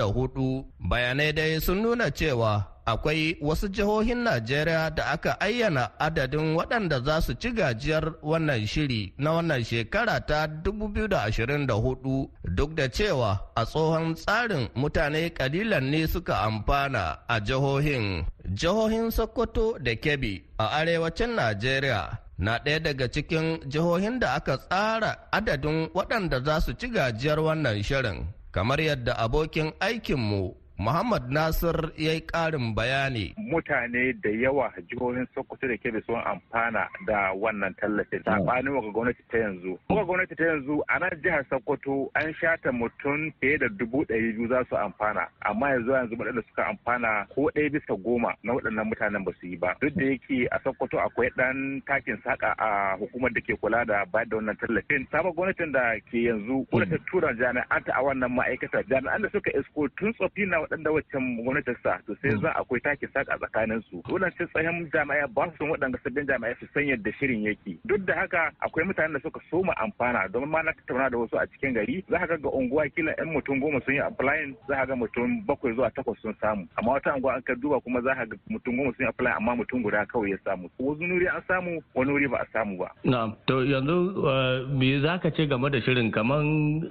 bayanai 0.89 1.33
dai 1.33 1.59
sun 1.59 1.81
nuna 1.81 2.11
cewa 2.13 2.76
akwai 2.87 3.37
wasu 3.41 3.67
jihohin 3.67 4.17
Najeriya 4.23 4.89
da 4.95 5.05
aka 5.11 5.39
ayyana 5.39 5.99
adadin 5.99 6.55
waɗanda 6.55 6.99
za 7.03 7.21
su 7.21 7.33
ci 7.33 7.51
gajiyar 7.51 8.13
wannan 8.23 8.65
shiri 8.67 9.13
na 9.17 9.31
wannan 9.31 9.63
shekara 9.63 10.19
ta 10.25 10.47
2024 10.47 12.27
duk 12.55 12.75
da 12.75 12.87
cewa 12.89 13.39
a 13.55 13.65
tsohon 13.65 14.15
tsarin 14.15 14.69
mutane 14.75 15.29
kalilan 15.29 15.83
ne 15.91 16.07
suka 16.07 16.35
amfana 16.47 17.19
a 17.27 17.39
jihohin. 17.39 18.25
Jihohin 18.53 19.11
Sokoto 19.11 19.75
da 19.79 19.91
Kebbi 19.95 20.41
a 20.57 20.65
arewacin 20.79 21.35
Najeriya 21.35 22.17
na 22.37 22.57
ɗaya 22.59 22.79
daga 22.79 23.07
cikin 23.11 23.59
jihohin 23.67 24.19
da 24.19 24.33
aka 24.35 24.57
tsara 24.57 25.27
adadin 25.31 25.89
waɗanda 25.93 26.39
za 26.45 26.61
su 26.61 26.73
ci 26.73 26.87
gajiyar 26.87 27.39
wannan 27.39 27.83
shirin 27.83 28.25
kamar 28.51 28.79
yadda 28.81 29.13
abokin 29.17 29.73
aikinmu 29.79 30.55
Muhammad 30.77 31.25
Nasir 31.33 31.73
ya 31.97 32.13
yi 32.13 32.21
ƙarin 32.21 32.75
bayani. 32.75 33.33
Mutane 33.37 34.13
da 34.21 34.29
yawa 34.29 34.69
jihohin 34.89 35.25
Sokoto 35.33 35.67
da 35.67 35.73
Kebbi 35.77 36.05
sun 36.05 36.21
amfana 36.21 36.85
da 37.07 37.33
wannan 37.33 37.73
tallafin. 37.81 38.21
Saɓanin 38.21 38.77
waƙa 38.77 38.93
gwamnati 38.93 39.23
ta 39.31 39.37
yanzu. 39.37 39.73
Waka 39.89 40.05
gwamnati 40.05 40.35
ta 40.37 40.43
yanzu 40.45 40.81
a 40.87 40.99
nan 40.99 41.09
jihar 41.23 41.43
Sokoto 41.49 42.11
an 42.13 42.29
shata 42.37 42.69
mutum 42.71 43.33
fiye 43.41 43.57
da 43.57 43.65
dubu 43.73 44.05
ɗari 44.05 44.37
biyu 44.37 44.47
za 44.49 44.61
su 44.69 44.75
amfana. 44.77 45.25
Amma 45.49 45.65
yanzu 45.73 45.91
yanzu 45.97 46.13
waɗanda 46.15 46.43
suka 46.45 46.63
amfana 46.69 47.25
ko 47.33 47.49
ɗaya 47.49 47.71
bisa 47.73 47.97
goma 47.97 48.35
na 48.43 48.53
waɗannan 48.53 48.85
mutanen 48.85 49.25
ba 49.25 49.31
su 49.41 49.47
yi 49.47 49.57
ba. 49.57 49.73
Duk 49.81 49.95
da 49.97 50.05
yake 50.05 50.45
a 50.51 50.59
Sokoto 50.61 51.01
akwai 51.01 51.33
ɗan 51.33 51.81
takin 51.89 52.21
saƙa 52.21 52.53
a 52.61 52.97
hukumar 53.01 53.33
da 53.33 53.41
ke 53.41 53.57
kula 53.57 53.81
da 53.85 54.05
bayar 54.05 54.29
da 54.29 54.37
wannan 54.37 54.57
tallafin. 54.61 55.07
Sabon 55.09 55.33
gwamnatin 55.33 55.73
da 55.73 55.97
ke 56.05 56.29
yanzu 56.29 56.69
ta 56.69 56.97
tura 57.09 57.33
jami'an 57.33 57.81
ta 57.83 57.97
a 57.97 58.03
wannan 58.05 58.29
ma'aikata. 58.29 58.85
Jami'an 58.85 59.21
da 59.25 59.29
suka 59.33 59.49
isko 59.57 59.89
tun 59.97 60.13
tsofi 60.13 60.45
na 60.45 60.66
waɗanda 60.67 60.91
waccan 60.91 61.23
gwamnatin 61.43 61.75
sa 61.83 61.97
to 62.05 62.15
sai 62.21 62.35
za 62.41 62.51
akwai 62.59 62.79
take 62.83 63.07
saka 63.13 63.37
tsakanin 63.39 63.81
su 63.89 64.03
wadancan 64.11 64.47
tsayin 64.51 64.89
jami'ai 64.93 65.27
ba 65.33 65.47
su 65.51 65.57
son 65.57 65.69
waɗanda 65.71 65.97
sabbin 66.03 66.27
jami'ai 66.27 66.55
su 66.59 66.67
san 66.73 66.83
yadda 66.87 67.11
shirin 67.19 67.43
yake. 67.47 67.77
Duk 67.85 68.03
da 68.05 68.15
haka 68.15 68.51
akwai 68.59 68.85
mutanen 68.85 69.13
da 69.13 69.19
suka 69.23 69.39
soma 69.49 69.73
amfana 69.77 70.27
domin 70.31 70.49
ma 70.49 70.61
na 70.61 70.71
tattauna 70.73 71.09
da 71.09 71.17
wasu 71.17 71.37
a 71.39 71.47
cikin 71.47 71.73
gari 71.73 72.03
za 72.09 72.19
ka 72.27 72.37
ga 72.37 72.49
unguwa 72.49 72.87
kila 72.95 73.11
yan 73.17 73.31
mutum 73.33 73.59
goma 73.59 73.79
sun 73.85 73.93
yi 73.95 73.99
applying 74.01 74.55
za 74.67 74.75
ka 74.75 74.85
ga 74.85 74.95
mutum 74.95 75.41
bakwai 75.47 75.73
zuwa 75.75 75.91
takwas 75.91 76.19
sun 76.21 76.33
samu. 76.41 76.67
Amma 76.77 76.91
wata 76.99 77.15
unguwa 77.15 77.35
an 77.35 77.41
ka 77.41 77.55
duba 77.55 77.79
kuma 77.79 78.01
za 78.01 78.15
ka 78.15 78.25
ga 78.25 78.35
mutum 78.49 78.75
goma 78.77 78.91
sun 78.97 79.05
yi 79.05 79.09
applying 79.09 79.35
amma 79.37 79.55
mutum 79.55 79.83
guda 79.83 80.05
kawai 80.05 80.31
ya 80.31 80.37
samu. 80.45 80.69
Wasu 80.79 81.03
nuri 81.07 81.27
an 81.27 81.41
samu 81.47 81.81
wani 81.95 82.11
wuri 82.11 82.27
ba 82.27 82.37
a 82.43 82.47
samu 82.53 82.77
ba. 82.77 82.91
na'am. 83.03 83.35
To 83.47 83.63
yanzu 83.63 83.95
me 84.77 84.99
za 85.01 85.17
ka 85.19 85.29
ce 85.31 85.47
game 85.47 85.69
da 85.69 85.79
shirin? 85.81 86.11
Kamar 86.11 86.41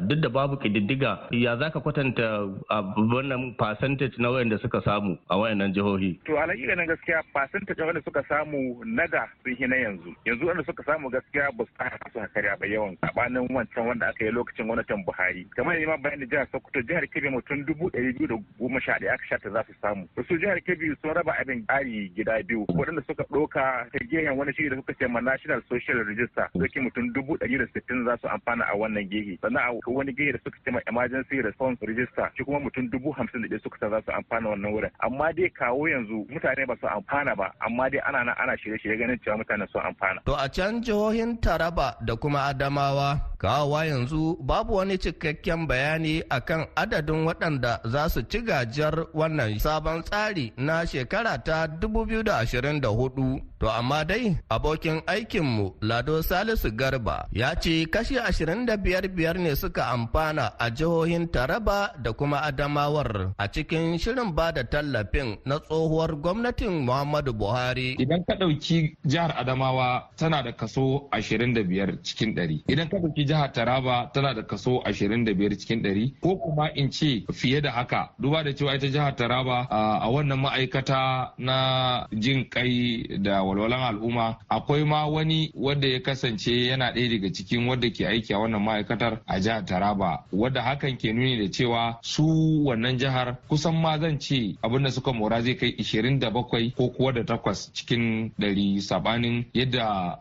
duk 0.08 0.20
da 0.22 0.28
babu 0.28 0.56
kididdiga 0.56 1.18
ya 1.30 1.56
za 1.56 1.70
ka 1.70 1.80
kwatanta 1.80 2.48
wannan 2.96 3.54
percentage 3.66 4.14
na 4.18 4.30
wayanda 4.30 4.58
suka 4.62 4.80
samu 4.82 5.18
a 5.28 5.36
wayannan 5.36 5.72
jihohi? 5.74 6.18
To 6.24 6.32
alaƙiƙa 6.38 6.76
na 6.76 6.86
gaskiya 6.86 7.22
percentage 7.34 7.80
wanda 7.82 8.02
suka 8.04 8.22
samu 8.28 8.78
na 8.86 9.06
ga 9.06 9.26
sun 9.42 9.56
yi 9.58 9.66
na 9.66 9.76
yanzu. 9.76 10.14
Yanzu 10.24 10.46
wanda 10.46 10.62
suka 10.64 10.82
samu 10.86 11.10
gaskiya 11.10 11.50
ba 11.56 11.64
su 11.66 11.72
haka 11.78 12.10
su 12.12 12.18
hakariya 12.20 12.54
ba 12.60 12.66
yawan 12.66 12.96
sabanin 13.02 13.48
wancan 13.50 13.86
wanda 13.86 14.06
aka 14.08 14.24
yi 14.24 14.30
lokacin 14.30 14.66
gwamnatin 14.70 15.02
Buhari. 15.04 15.46
Kamar 15.56 15.74
yadda 15.74 15.86
ma 15.88 15.96
bayan 15.96 16.20
da 16.20 16.26
jihar 16.26 16.46
Sokoto 16.52 16.78
jihar 16.82 17.02
Kebbi 17.10 17.28
mutum 17.34 17.66
dubu 17.66 17.90
ɗari 17.90 18.12
biyu 18.14 18.28
da 18.28 18.36
goma 18.58 18.80
sha 18.80 18.92
ɗaya 19.02 19.14
aka 19.14 19.26
shata 19.26 19.50
za 19.50 19.64
su 19.66 19.74
samu. 19.82 20.06
Wasu 20.16 20.38
jihar 20.38 20.60
Kebbi 20.62 20.94
sun 21.02 21.14
raba 21.14 21.34
abin 21.40 21.66
ƙari 21.66 22.14
gida 22.14 22.42
biyu. 22.46 22.66
Waɗanda 22.70 23.02
suka 23.06 23.24
ɗauka 23.26 23.90
ta 23.90 23.98
gehen 24.10 24.36
wani 24.38 24.52
shiri 24.54 24.70
da 24.70 24.76
suka 24.76 24.94
ce 24.94 25.08
ma 25.10 25.20
National 25.20 25.60
Social 25.68 26.04
Register. 26.06 26.46
Doki 26.54 26.78
mutum 26.80 27.10
dubu 27.12 27.34
ɗari 27.42 27.58
da 27.58 27.66
sittin 27.74 28.04
za 28.06 28.14
su 28.22 28.28
amfana 28.30 28.62
a 28.70 28.76
wannan 28.78 29.10
gehe. 29.10 29.38
Sannan 29.42 29.74
a 29.74 29.90
wani 29.90 30.12
gehe 30.14 30.32
da 30.32 30.38
suka 30.44 30.58
ce 30.64 30.70
ma 30.70 30.78
Emergency 30.86 31.42
Response 31.42 31.78
Register. 31.82 32.30
Shi 32.38 32.44
kuma 32.44 32.60
mutum 32.60 32.86
dubu 32.90 33.10
hamsin 33.10 33.42
da 33.42 33.55
ɗaya 33.56 33.62
suka 33.62 33.76
sa 33.80 33.88
za 33.90 34.00
su 34.04 34.12
amfana 34.12 34.48
wannan 34.50 34.72
wurin. 34.72 34.90
Amma 35.00 35.32
dai 35.32 35.48
kawo 35.50 35.88
yanzu 35.88 36.26
mutane 36.30 36.66
ba 36.66 36.74
su 36.80 36.86
amfana 36.86 37.34
ba 37.36 37.52
amma 37.66 37.90
dai 37.90 38.00
ana 38.08 38.24
nan 38.24 38.34
ana 38.38 38.56
shirye-shirye 38.56 38.98
ganin 38.98 39.18
cewa 39.24 39.36
mutane 39.38 39.66
sun 39.72 39.82
amfana. 39.82 40.20
To 40.26 40.34
a 40.34 40.48
can 40.48 40.82
jihohin 40.82 41.38
Taraba 41.40 41.96
da 42.04 42.16
kuma 42.16 42.38
Adamawa 42.52 43.20
kawowa 43.38 43.84
yanzu 43.86 44.36
babu 44.40 44.74
wani 44.76 44.98
cikakken 44.98 45.66
bayani 45.66 46.22
akan 46.30 46.66
adadin 46.76 47.26
waɗanda 47.26 47.80
za 47.84 48.08
su 48.08 48.22
ci 48.22 48.40
gajiyar 48.40 49.06
wannan 49.14 49.58
sabon 49.58 50.02
tsari 50.02 50.52
na 50.56 50.86
shekara 50.86 51.38
ta 51.44 51.66
2024 51.66 53.40
to 53.60 53.66
amma 53.70 54.04
dai 54.04 54.36
abokin 54.50 55.00
aikinmu 55.06 55.74
Lado 55.80 56.22
Salisu 56.22 56.70
Garba 56.76 57.28
ya 57.32 57.54
ce 57.56 57.86
kashi 57.88 58.16
25 58.16 59.08
biyar 59.08 59.36
ne 59.38 59.54
suka 59.56 59.86
amfana 59.92 60.52
a 60.58 60.70
jihohin 60.70 61.28
Taraba 61.28 61.92
da 62.02 62.12
kuma 62.12 62.40
Adamawar. 62.42 63.34
A 63.38 63.45
cikin 63.48 63.98
shirin 63.98 64.34
ba 64.34 64.52
da 64.52 64.62
tallafin 64.64 65.38
na 65.44 65.58
tsohuwar 65.60 66.16
gwamnatin 66.20 66.84
Muhammadu 66.86 67.32
Buhari. 67.32 67.96
Idan 67.98 68.24
ka 68.24 68.34
ɗauki 68.34 68.96
jihar 69.04 69.34
Adamawa 69.36 70.08
tana 70.16 70.42
da 70.42 70.52
kaso 70.52 71.08
25 71.12 72.02
cikin 72.02 72.34
100. 72.34 72.64
Idan 72.68 72.88
ka 72.88 72.96
ɗauki 72.98 73.24
jihar 73.26 73.52
taraba 73.52 74.10
tana 74.12 74.34
da 74.34 74.42
kaso 74.42 74.82
25 74.84 75.56
cikin 75.58 75.82
100 75.82 76.20
ko 76.20 76.36
kuma 76.36 76.70
in 76.74 76.90
ce 76.90 77.24
fiye 77.32 77.60
da 77.60 77.70
haka 77.70 78.10
duba 78.18 78.42
da 78.44 78.52
cewa 78.54 78.74
ita 78.74 78.86
jihar 78.88 79.14
taraba 79.16 79.66
a 79.70 80.08
wannan 80.10 80.38
ma'aikata 80.40 81.32
na 81.38 82.06
jin 82.12 82.48
kai 82.50 83.06
da 83.20 83.42
walwalan 83.42 83.80
al'umma 83.96 84.36
akwai 84.48 84.84
ma 84.84 85.06
wani 85.06 85.52
wanda 85.54 85.88
ya 85.88 86.00
kasance 86.00 86.66
yana 86.66 86.92
ɗaya 86.92 87.08
daga 87.10 87.32
cikin 87.32 87.68
wadda 87.68 87.90
ke 87.90 88.06
aiki 88.06 88.34
a 88.34 88.38
wannan 88.38 88.62
ma'aikatar 88.62 89.20
a 89.26 89.40
jihar 89.40 89.64
taraba 89.64 90.24
wadda 90.32 90.62
hakan 90.62 90.96
ke 90.98 91.12
nuni 91.12 91.36
da 91.38 91.50
cewa 91.50 91.98
su 92.02 92.24
wannan 92.64 92.98
jihar 92.98 93.35
kusan 93.48 93.74
ma 93.74 93.98
zan 93.98 94.18
ce 94.20 94.56
abin 94.62 94.82
da 94.84 94.90
suka 94.90 95.12
mora 95.12 95.42
zai 95.42 95.54
kai 95.56 95.74
27 95.78 96.72
ko 96.76 96.88
kuwa 96.88 97.12
da 97.12 97.22
takwas 97.24 97.70
cikin 97.72 98.32
ɗari 98.38 98.80
sabanin 98.80 99.44
yadda 99.54 100.18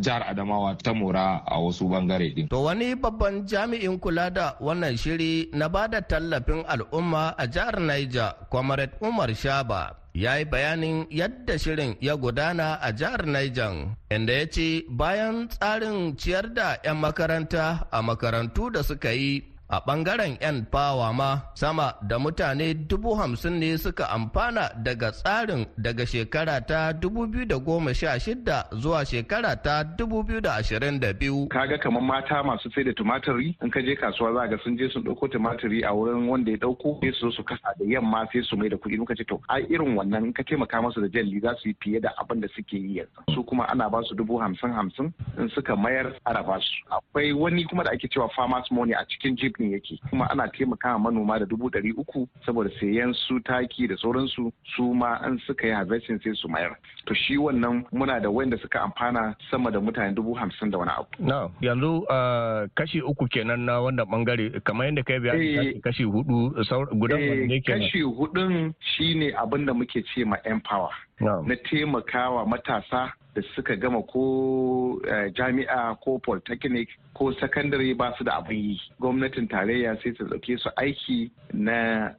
jihar 0.00 0.22
adamawa 0.30 0.76
ta 0.78 0.92
mora 0.94 1.42
a 1.46 1.58
wasu 1.60 1.88
ɓangare 1.88 2.34
din. 2.34 2.48
To 2.48 2.62
wani 2.62 2.94
babban 2.94 3.46
jami'in 3.46 3.98
kula 3.98 4.30
da 4.30 4.56
wannan 4.60 4.96
shiri 4.96 5.48
na 5.52 5.68
ba 5.68 5.88
da 5.88 6.00
tallafin 6.00 6.64
al'umma 6.66 7.34
a 7.38 7.46
jihar 7.46 7.80
Niger, 7.80 8.34
Comrade 8.50 8.92
Umar 9.02 9.28
Shaba, 9.34 9.96
ya 10.14 10.38
yi 10.38 10.44
bayanin 10.44 11.06
yadda 11.10 11.58
shirin 11.58 11.96
ya 12.00 12.16
gudana 12.16 12.78
a 12.80 12.92
jihar 12.92 13.26
Niger, 13.26 13.90
inda 14.10 14.32
ya 14.32 14.46
ce 14.46 14.84
bayan 14.88 15.48
tsarin 15.48 16.14
ciyar 16.16 16.54
da 16.54 16.78
'yan 16.84 16.96
makaranta 17.02 17.86
a 17.90 17.98
makarantu 18.02 18.70
da 18.70 18.82
suka 18.82 19.10
yi 19.12 19.42
a 19.68 19.80
ɓangaren 19.86 20.36
'yan 20.40 20.66
fawa 20.72 21.12
ma 21.12 21.38
sama 21.54 21.94
da 22.02 22.18
mutane 22.18 22.74
dubu 22.88 23.14
hamsin 23.14 23.58
ne 23.60 23.76
suka 23.78 24.04
amfana 24.10 24.70
daga 24.84 25.10
tsarin 25.12 25.66
daga 25.78 26.06
shekara 26.06 26.60
ta 26.66 26.92
2016 26.92 28.64
zuwa 28.80 29.04
shekara 29.04 29.56
ta 29.56 29.82
2022 29.96 31.48
kaga 31.48 31.78
kamar 31.78 32.02
mata 32.02 32.42
masu 32.42 32.70
sai 32.74 32.84
da 32.84 32.92
tumatiri 32.92 33.56
in 33.62 33.70
ka 33.70 33.80
je 33.80 33.94
kasuwa 33.96 34.32
za 34.34 34.46
ga 34.48 34.58
sun 34.64 34.76
je 34.76 34.88
sun 34.88 35.02
ɗauko 35.02 35.28
tumatiri 35.28 35.82
a 35.84 35.92
wurin 35.94 36.28
wanda 36.28 36.50
ya 36.50 36.56
ɗauko 36.58 37.00
sai 37.00 37.12
su 37.20 37.32
su 37.32 37.42
kasa 37.44 37.72
da 37.78 37.84
yamma 37.84 38.26
sai 38.32 38.42
su 38.42 38.56
mai 38.56 38.68
da 38.68 38.76
kuɗi. 38.76 38.98
Muka 38.98 39.14
ce 39.14 39.24
to 39.24 39.40
ai 39.48 39.62
irin 39.70 39.96
wannan 39.96 40.24
in 40.26 40.32
ka 40.32 40.42
taimaka 40.42 40.82
masu 40.82 41.00
da 41.00 41.08
jalli 41.08 41.40
za 41.40 41.54
su 41.60 41.68
yi 41.68 41.74
fiye 41.80 42.00
da 42.00 42.10
abin 42.20 42.40
da 42.40 42.48
suke 42.56 42.72
yi 42.76 42.98
yanzu. 42.98 43.24
Su 43.34 43.42
kuma 43.44 43.64
ana 43.68 43.88
ba 43.90 44.02
su 44.04 44.14
dubu 44.14 44.38
hamsin 44.38 44.72
hamsin 44.72 45.12
in 45.38 45.48
suka 45.54 45.76
mayar 45.76 46.12
ba 46.24 46.58
su. 46.60 46.74
Akwai 46.90 47.32
wani 47.32 47.64
kuma 47.64 47.84
da 47.84 47.90
ake 47.92 48.08
cewa 48.08 48.28
farmers 48.36 48.70
money 48.70 48.92
a 48.92 49.04
cikin 49.06 49.36
jeep 49.36 49.53
ne 49.58 49.72
yake. 49.72 49.98
Kuma 50.10 50.30
ana 50.30 50.48
taimakawa 50.48 50.98
manoma 50.98 51.38
da 51.38 51.46
dubu 51.46 51.70
ɗari 51.70 51.92
uku 51.96 52.28
saboda 52.46 52.70
sayan 52.80 53.12
su 53.14 53.40
taki 53.40 53.86
da 53.86 53.96
sauransu 53.96 54.52
su 54.76 54.94
ma 54.94 55.14
an 55.22 55.38
suka 55.46 55.66
yi 55.66 55.72
harvesting 55.72 56.20
sai 56.22 56.34
su 56.34 56.48
mayar. 56.48 56.76
To 57.06 57.14
shi 57.14 57.36
wannan 57.36 57.84
muna 57.92 58.20
da 58.20 58.30
wanda 58.30 58.56
suka 58.58 58.80
amfana 58.80 59.34
sama 59.50 59.70
da 59.70 59.78
mutane 59.80 60.14
dubu 60.14 60.34
hamsin 60.34 60.70
da 60.70 60.78
wani 60.78 60.90
abu. 60.90 61.08
na 61.18 61.48
yanzu 61.60 62.06
kashi 62.74 63.00
uku 63.02 63.26
kenan 63.28 63.64
na 63.64 63.80
wannan 63.80 64.06
ɓangare 64.06 64.60
kamar 64.64 64.86
yadda 64.86 65.02
kai 65.02 65.18
biya 65.18 65.80
kashi 65.82 66.04
huɗu 66.04 66.54
gudan 66.98 67.20
ne 67.48 67.60
kenan? 67.60 67.80
kashi 67.80 68.00
hudun 68.02 68.74
shine 68.80 69.32
abin 69.36 69.66
da 69.66 69.72
muke 69.74 70.02
ce 70.14 70.24
ma 70.24 70.36
empower. 70.44 70.90
Na 71.20 71.54
taimakawa 71.70 72.46
matasa 72.46 73.12
da 73.34 73.42
suka 73.54 73.76
gama 73.76 74.02
ko 74.02 75.00
jami'a 75.34 75.96
ko 76.04 76.18
polytechnic 76.18 76.88
ko 77.14 77.32
sakandare 77.32 77.94
ba 77.96 78.14
su 78.18 78.24
da 78.24 78.38
abin 78.40 78.70
yi. 78.70 78.80
Gwamnatin 79.00 79.48
tarayya 79.48 79.96
sai 80.02 80.12
ta 80.12 80.24
ɗauke 80.24 80.58
su 80.58 80.70
aiki 80.76 81.30
na 81.52 82.10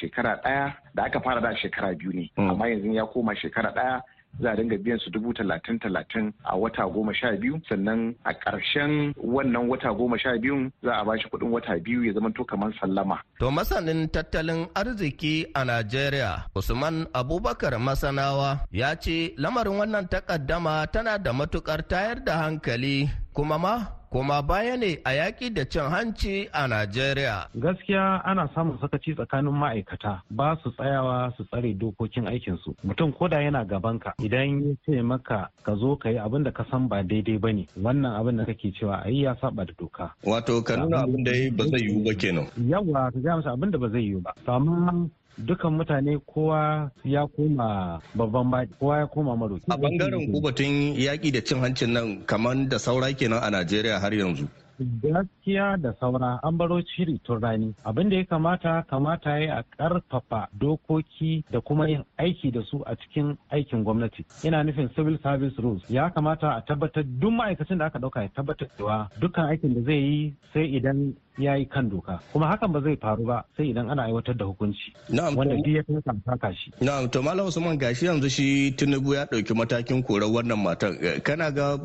shekara 0.00 0.40
ɗaya 0.44 0.74
da 0.94 1.02
aka 1.04 1.20
fara 1.20 1.40
da 1.40 1.54
shekara 1.56 1.94
biyu 1.98 2.12
ne. 2.12 2.30
Amma 2.36 2.68
yanzu 2.68 2.92
ya 2.94 3.06
koma 3.06 3.34
shekara 3.34 3.72
ɗaya 3.74 4.02
za 4.40 4.50
a 4.52 4.56
dinga 4.56 4.76
biyan 4.78 4.98
su 4.98 5.10
dubu 5.10 5.32
talatin 5.34 5.78
talatin 5.78 6.32
a 6.44 6.56
wata 6.56 6.84
goma 6.94 7.14
sha 7.14 7.32
biyu 7.36 7.60
sannan 7.68 8.14
a 8.24 8.32
ƙarshen 8.32 9.12
wannan 9.16 9.68
wata 9.68 9.90
goma 9.94 10.18
sha 10.18 10.38
biyun 10.38 10.70
za 10.82 10.92
a 11.00 11.04
bashi 11.04 11.28
kuɗin 11.28 11.50
wata 11.50 11.78
biyu 11.84 12.04
ya 12.04 12.12
zama 12.12 12.30
to 12.32 12.44
kamar 12.44 12.72
sallama. 12.80 13.18
To 13.40 13.50
masanin 13.50 14.08
tattalin 14.08 14.66
arziki 14.74 15.46
a 15.54 15.64
Najeriya 15.64 16.46
Usman 16.54 17.06
Abubakar 17.12 17.74
Masanawa 17.78 18.60
ya 18.70 18.94
ce 18.96 19.34
lamarin 19.36 19.78
wannan 19.80 20.08
takaddama 20.08 20.86
tana 20.92 21.18
da 21.18 21.32
matuƙar 21.32 21.82
tayar 21.88 22.24
da 22.24 22.42
hankali 22.46 23.10
kuma 23.32 23.58
ma 23.58 23.86
kuma 24.10 24.42
baya 24.42 24.76
ne 24.76 24.98
a 25.04 25.10
yaƙi 25.12 25.52
da 25.54 25.64
cin 25.64 25.82
hanci 25.90 26.48
a 26.52 26.66
Najeriya. 26.66 27.48
Gaskiya 27.54 28.22
ana 28.24 28.48
samun 28.54 28.78
sakaci 28.80 29.14
tsakanin 29.14 29.52
ma'aikata 29.52 30.22
ba 30.30 30.56
su 30.62 30.70
tsayawa 30.72 31.32
su 31.36 31.44
tsare 31.44 31.74
dokokin 31.74 32.26
aikinsu. 32.26 32.74
Mutum 32.84 33.12
koda 33.12 33.36
yana 33.42 33.64
gabanka 33.64 34.14
idan 34.24 34.62
ya 34.64 34.74
ce 34.86 35.02
maka 35.02 35.50
ka 35.62 35.74
zo 35.76 35.96
ka 35.96 36.08
yi 36.08 36.16
abin 36.18 36.42
da 36.44 36.50
ka 36.50 36.64
san 36.70 36.88
ba 36.88 37.02
daidai 37.02 37.38
ba 37.38 37.52
ne 37.52 37.66
wannan 37.76 38.16
abin 38.16 38.36
da 38.36 38.44
kake 38.44 38.72
cewa 38.72 39.04
a 39.04 39.10
yi 39.10 39.22
ya 39.24 39.36
saba 39.40 39.64
da 39.64 39.72
doka. 39.78 40.14
Wato 40.24 40.62
ka 40.64 40.76
nuna 40.76 41.04
abin 41.04 41.24
da 41.24 41.32
ba 41.52 41.64
zai 41.68 41.80
yiwu 41.84 42.04
ba 42.04 42.14
kenan. 42.14 42.46
Yawwa 42.56 43.12
ka 43.12 43.18
gaya 43.20 43.36
masa 43.36 43.52
abin 43.52 43.70
da 43.70 43.78
ba 43.78 43.88
zai 43.88 44.02
yiwu 44.08 44.20
ba. 44.24 44.32
Amma 44.46 45.08
dukan 45.38 45.72
mutane 45.78 46.18
kowa 46.26 46.90
ya 47.04 47.26
koma 47.26 48.00
babban 48.14 48.50
baki 48.50 48.72
kowa 48.80 48.98
ya 48.98 49.06
koma 49.06 49.36
maroki. 49.36 49.64
A 49.70 49.76
ɓangaren 49.76 50.32
ku 50.32 50.40
batun 50.40 50.94
yaƙi 50.96 51.32
da 51.32 51.40
cin 51.44 51.58
hancin 51.60 51.92
nan 51.92 52.24
kamar 52.26 52.56
da 52.68 52.78
saura 52.78 53.12
kenan 53.12 53.42
a 53.42 53.50
Najeriya 53.50 54.00
har 54.00 54.10
yanzu. 54.12 54.48
gaskiya 54.78 55.76
da 55.82 55.92
saura 56.00 56.38
an 56.42 56.56
baro 56.56 56.80
shiri 56.94 57.18
tun 57.24 57.40
rani 57.40 57.74
abin 57.84 58.10
da 58.10 58.16
ya 58.16 58.24
kamata 58.24 58.82
kamata 58.90 59.38
ya 59.40 59.56
a 59.58 59.62
ƙarfafa 59.78 60.46
dokoki 60.58 61.44
da 61.50 61.60
kuma 61.60 61.88
yin 61.88 62.04
aiki 62.18 62.52
da 62.52 62.62
su 62.62 62.82
a 62.86 62.94
cikin 62.96 63.36
aikin 63.50 63.84
gwamnati 63.84 64.24
ina 64.44 64.62
nufin 64.64 64.88
civil 64.94 65.18
service 65.22 65.58
rules 65.58 65.82
ya 65.90 66.10
kamata 66.10 66.54
a 66.56 66.62
tabbatar 66.62 67.02
duk 67.04 67.32
ma'aikacin 67.32 67.78
da 67.78 67.86
aka 67.86 67.98
ɗauka 67.98 68.22
ya 68.22 68.28
tabbatar 68.28 68.68
cewa 68.78 69.08
dukkan 69.20 69.48
aikin 69.50 69.74
da 69.74 69.80
zai 69.82 69.98
yi 69.98 70.34
sai 70.52 70.64
idan 70.76 71.14
ya 71.38 71.54
yi 71.54 71.64
kan 71.66 71.88
doka. 71.88 72.18
Kuma 72.32 72.46
hakan 72.50 72.72
ba 72.72 72.80
zai 72.82 72.96
faru 72.96 73.24
ba 73.24 73.44
sai 73.56 73.70
idan 73.70 73.90
ana 73.90 74.02
aiwatar 74.10 74.34
da 74.36 74.44
hukunci. 74.44 74.92
Wanda 75.10 75.54
duk 75.56 75.66
ya 75.66 75.82
kai 75.86 76.02
saka 76.26 76.50
shi. 76.54 76.72
Na'am 76.82 77.08
to 77.10 77.22
malam 77.22 77.46
usman 77.46 77.78
gashi 77.78 78.06
yanzu 78.06 78.28
shi 78.30 78.72
tinubu 78.76 79.14
ya 79.14 79.24
ɗauki 79.30 79.54
matakin 79.54 80.02
korar 80.02 80.28
wannan 80.28 80.58
matan. 80.58 80.98
Kana 81.22 81.50
ga 81.50 81.78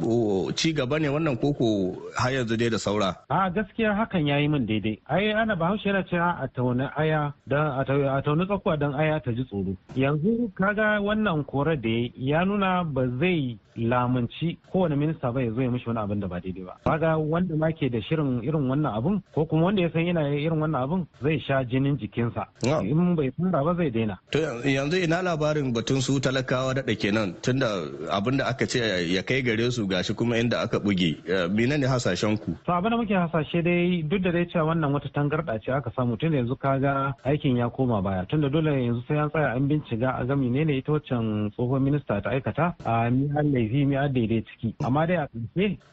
ci 0.56 0.74
gaba 0.74 1.00
ne 1.00 1.08
wannan 1.14 1.38
koko 1.40 1.96
har 2.18 2.32
yanzu 2.34 2.58
dai 2.58 2.70
da 2.70 2.78
saura? 2.78 3.14
A 3.30 3.50
gaskiya 3.54 3.94
hakan 3.96 4.28
yayi 4.28 4.50
min 4.50 4.66
daidai. 4.66 4.98
Ai 5.10 5.32
ana 5.32 5.56
bahaushe 5.56 5.86
yana 5.90 6.04
cewa 6.10 6.42
a 6.42 6.48
tauna 6.50 6.90
aya 6.98 7.34
dan 7.48 7.78
a 7.80 8.22
tauna 8.22 8.46
tsakuwa 8.46 8.80
dan 8.80 8.94
aya 8.98 9.20
ta 9.22 9.32
ji 9.32 9.44
tsoro. 9.46 9.78
Yanzu 9.96 10.50
kaga 10.58 10.98
wannan 11.02 11.46
korar 11.46 11.78
da 11.78 12.10
ya 12.18 12.44
nuna 12.44 12.84
ba 12.84 13.06
zai 13.20 13.58
lamunci 13.76 14.58
kowane 14.72 14.96
minista 14.96 15.32
ba 15.32 15.42
ya 15.42 15.52
zo 15.52 15.62
ya 15.62 15.72
mishi 15.72 15.88
wani 15.90 16.00
abin 16.00 16.20
da 16.20 16.28
ba 16.28 16.40
daidai 16.42 16.64
ba. 16.66 16.78
Kaga 16.86 17.18
wanda 17.18 17.56
ma 17.56 17.72
ke 17.72 17.90
da 17.90 18.02
shirin 18.02 18.42
irin 18.44 18.70
wannan 18.70 18.94
abun 18.94 19.22
ko 19.34 19.43
kuma 19.46 19.66
wanda 19.66 19.82
ya 19.82 19.90
san 19.94 20.06
yana 20.06 20.28
irin 20.30 20.60
wannan 20.60 20.82
abun 20.84 21.06
zai 21.22 21.40
sha 21.40 21.64
jinin 21.64 21.98
jikinsa. 21.98 22.48
In 22.84 23.16
bai 23.16 23.32
fara 23.38 23.64
ba 23.64 23.74
zai 23.76 23.90
daina. 23.90 24.18
To 24.32 24.40
yanzu 24.40 24.98
ina 25.04 25.22
labarin 25.22 25.74
batun 25.74 26.02
su 26.02 26.20
talakawa 26.20 26.74
daɗa 26.76 26.96
kenan 27.00 27.34
tunda 27.42 27.68
abin 28.12 28.38
da 28.38 28.46
aka 28.48 28.66
ce 28.68 28.80
ya 29.14 29.22
kai 29.24 29.42
gare 29.42 29.72
su 29.72 29.88
gashi 29.88 30.14
kuma 30.16 30.36
inda 30.38 30.62
aka 30.64 30.80
buge. 30.80 31.18
Mene 31.52 31.78
ne 31.78 31.88
hasashen 31.88 32.38
ku? 32.40 32.56
To 32.66 32.72
abin 32.72 32.92
da 32.92 32.98
muke 32.98 33.14
hasashe 33.16 33.64
dai 33.64 34.02
duk 34.08 34.22
da 34.24 34.32
dai 34.32 34.46
cewa 34.46 34.66
wannan 34.74 34.94
wata 34.94 35.10
tangarɗa 35.14 35.60
ce 35.64 35.72
aka 35.72 35.92
samu 35.96 36.18
tunda 36.18 36.38
yanzu 36.38 36.56
kaga 36.60 37.14
aikin 37.26 37.58
ya 37.58 37.70
koma 37.70 38.02
baya. 38.02 38.26
Tunda 38.30 38.50
dole 38.50 38.72
yanzu 38.72 39.04
sai 39.08 39.18
an 39.18 39.30
tsaya 39.30 39.56
an 39.56 39.68
bincika 39.68 40.20
a 40.22 40.26
ga 40.26 40.36
menene 40.36 40.78
ita 40.78 40.92
waccan 40.92 41.52
tsohon 41.52 41.82
minista 41.84 42.22
ta 42.22 42.30
aikata. 42.30 42.76
A 42.86 43.10
mi 43.10 43.28
laifi 43.30 43.86
mi 43.88 43.96
a 43.96 44.08
daidai 44.10 44.44
ciki. 44.48 44.76
Amma 44.84 45.08
dai 45.08 45.18
a 45.24 45.28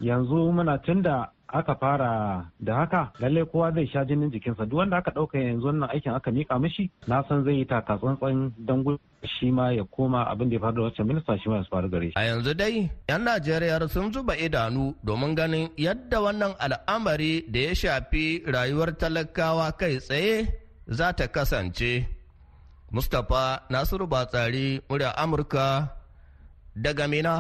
yanzu 0.01 0.53
muna 0.53 0.79
tunda 0.85 1.31
aka 1.53 1.75
fara 1.75 2.11
da 2.61 2.75
haka 2.75 3.13
lalle 3.21 3.45
kowa 3.45 3.73
zai 3.75 3.87
sha 3.93 4.05
jinin 4.05 4.31
jikinsa 4.31 4.67
duk 4.67 4.79
wanda 4.79 4.97
aka 4.97 5.11
ɗauka 5.11 5.39
yanzu 5.39 5.67
wannan 5.67 5.91
aikin 5.91 6.13
aka 6.15 6.31
mika 6.31 6.59
mishi 6.59 6.91
na 7.07 7.23
san 7.29 7.45
zai 7.45 7.55
yi 7.59 7.65
taka 7.65 7.97
tsantsan 7.99 8.53
don 8.59 8.81
shi 9.25 9.51
ma 9.51 9.71
ya 9.73 9.85
koma 9.85 10.25
abin 10.31 10.49
da 10.51 10.55
ya 10.57 10.61
faru 10.63 10.75
da 10.77 10.83
wacce 10.89 11.03
minista 11.05 11.39
shi 11.43 11.49
ma 11.51 11.57
ya 11.61 11.65
faru 11.71 11.89
gare 11.93 12.07
shi. 12.11 12.17
A 12.17 12.23
yanzu 12.31 12.53
dai 12.55 12.91
'yan 13.09 13.23
Najeriya 13.25 13.77
sun 13.91 14.13
zuba 14.13 14.35
idanu 14.47 14.95
domin 15.07 15.35
ganin 15.39 15.69
yadda 15.77 16.19
wannan 16.25 16.53
al'amari 16.65 17.45
da 17.53 17.61
ya 17.69 17.73
shafi 17.75 18.25
rayuwar 18.55 18.91
talakawa 19.01 19.73
kai 19.81 19.97
tsaye 19.99 20.35
za 20.87 21.13
ta 21.19 21.27
kasance. 21.35 21.93
Mustapha 22.91 23.63
Nasiru 23.71 24.07
Batsari, 24.11 24.83
murya 24.91 25.15
Amurka 25.15 25.95
daga 26.75 27.07
Mina 27.07 27.35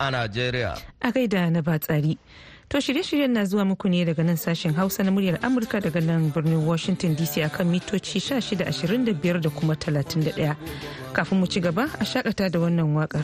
a 0.00 0.06
Najeriya. 0.10 0.72
A 1.00 1.08
gaida 1.14 1.50
na 1.52 1.60
Batsari. 1.62 2.18
To 2.74 2.80
shirye-shiryen 2.80 3.30
na 3.32 3.44
zuwa 3.44 3.64
muku 3.64 3.88
ne 3.88 4.04
daga 4.04 4.22
nan 4.24 4.36
sashen 4.36 4.74
Hausa 4.74 5.02
na 5.04 5.10
muryar 5.10 5.38
Amurka 5.42 5.80
daga 5.80 6.00
nan 6.02 6.32
birnin 6.34 6.66
Washington 6.66 7.14
DC 7.14 7.38
akan 7.46 7.70
mitoci 7.70 8.18
1625 8.18 9.40
da 9.40 9.50
kuma 9.50 9.74
31. 9.76 10.56
Kafin 11.12 11.38
mu 11.38 11.46
ci 11.46 11.60
gaba 11.60 11.86
a 12.00 12.04
shakata 12.04 12.50
da 12.50 12.58
wannan 12.58 12.90
waƙar. 12.98 13.22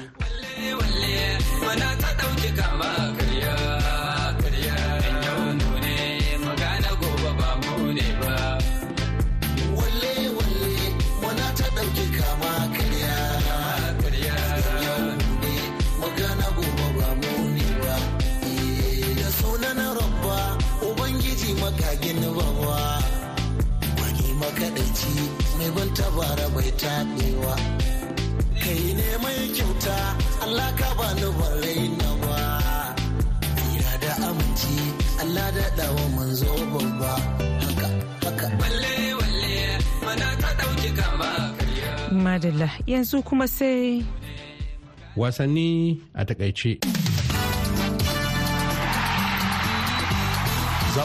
Mai 25.61 25.71
ban 25.77 25.91
tabara 25.99 26.47
bai 26.55 26.71
taɓewa. 26.83 27.55
Kai 28.63 28.83
ne 28.99 29.07
mai 29.23 29.41
kyauta 29.57 29.97
Allah 30.45 30.69
ka 30.79 30.89
bani 30.99 31.29
ban 31.39 31.53
rainawa. 31.63 32.39
Ira 33.75 33.93
da 34.03 34.13
aminci 34.29 34.77
Allah 35.23 35.47
da 35.57 35.65
dawo 35.79 36.05
manzo 36.17 36.53
babba. 36.73 37.13
Haka 37.63 37.89
haka. 38.25 38.47
Walle 38.61 38.95
walle 39.21 39.55
mana 40.05 40.29
ta 40.43 40.49
ɗauki 40.59 40.91
kama 40.99 41.29
madalla 42.25 42.69
yanzu 42.91 43.17
kuma 43.29 43.47
sai 43.57 44.05
wasanni 45.21 45.69
a 46.15 46.23
taƙaice. 46.29 46.73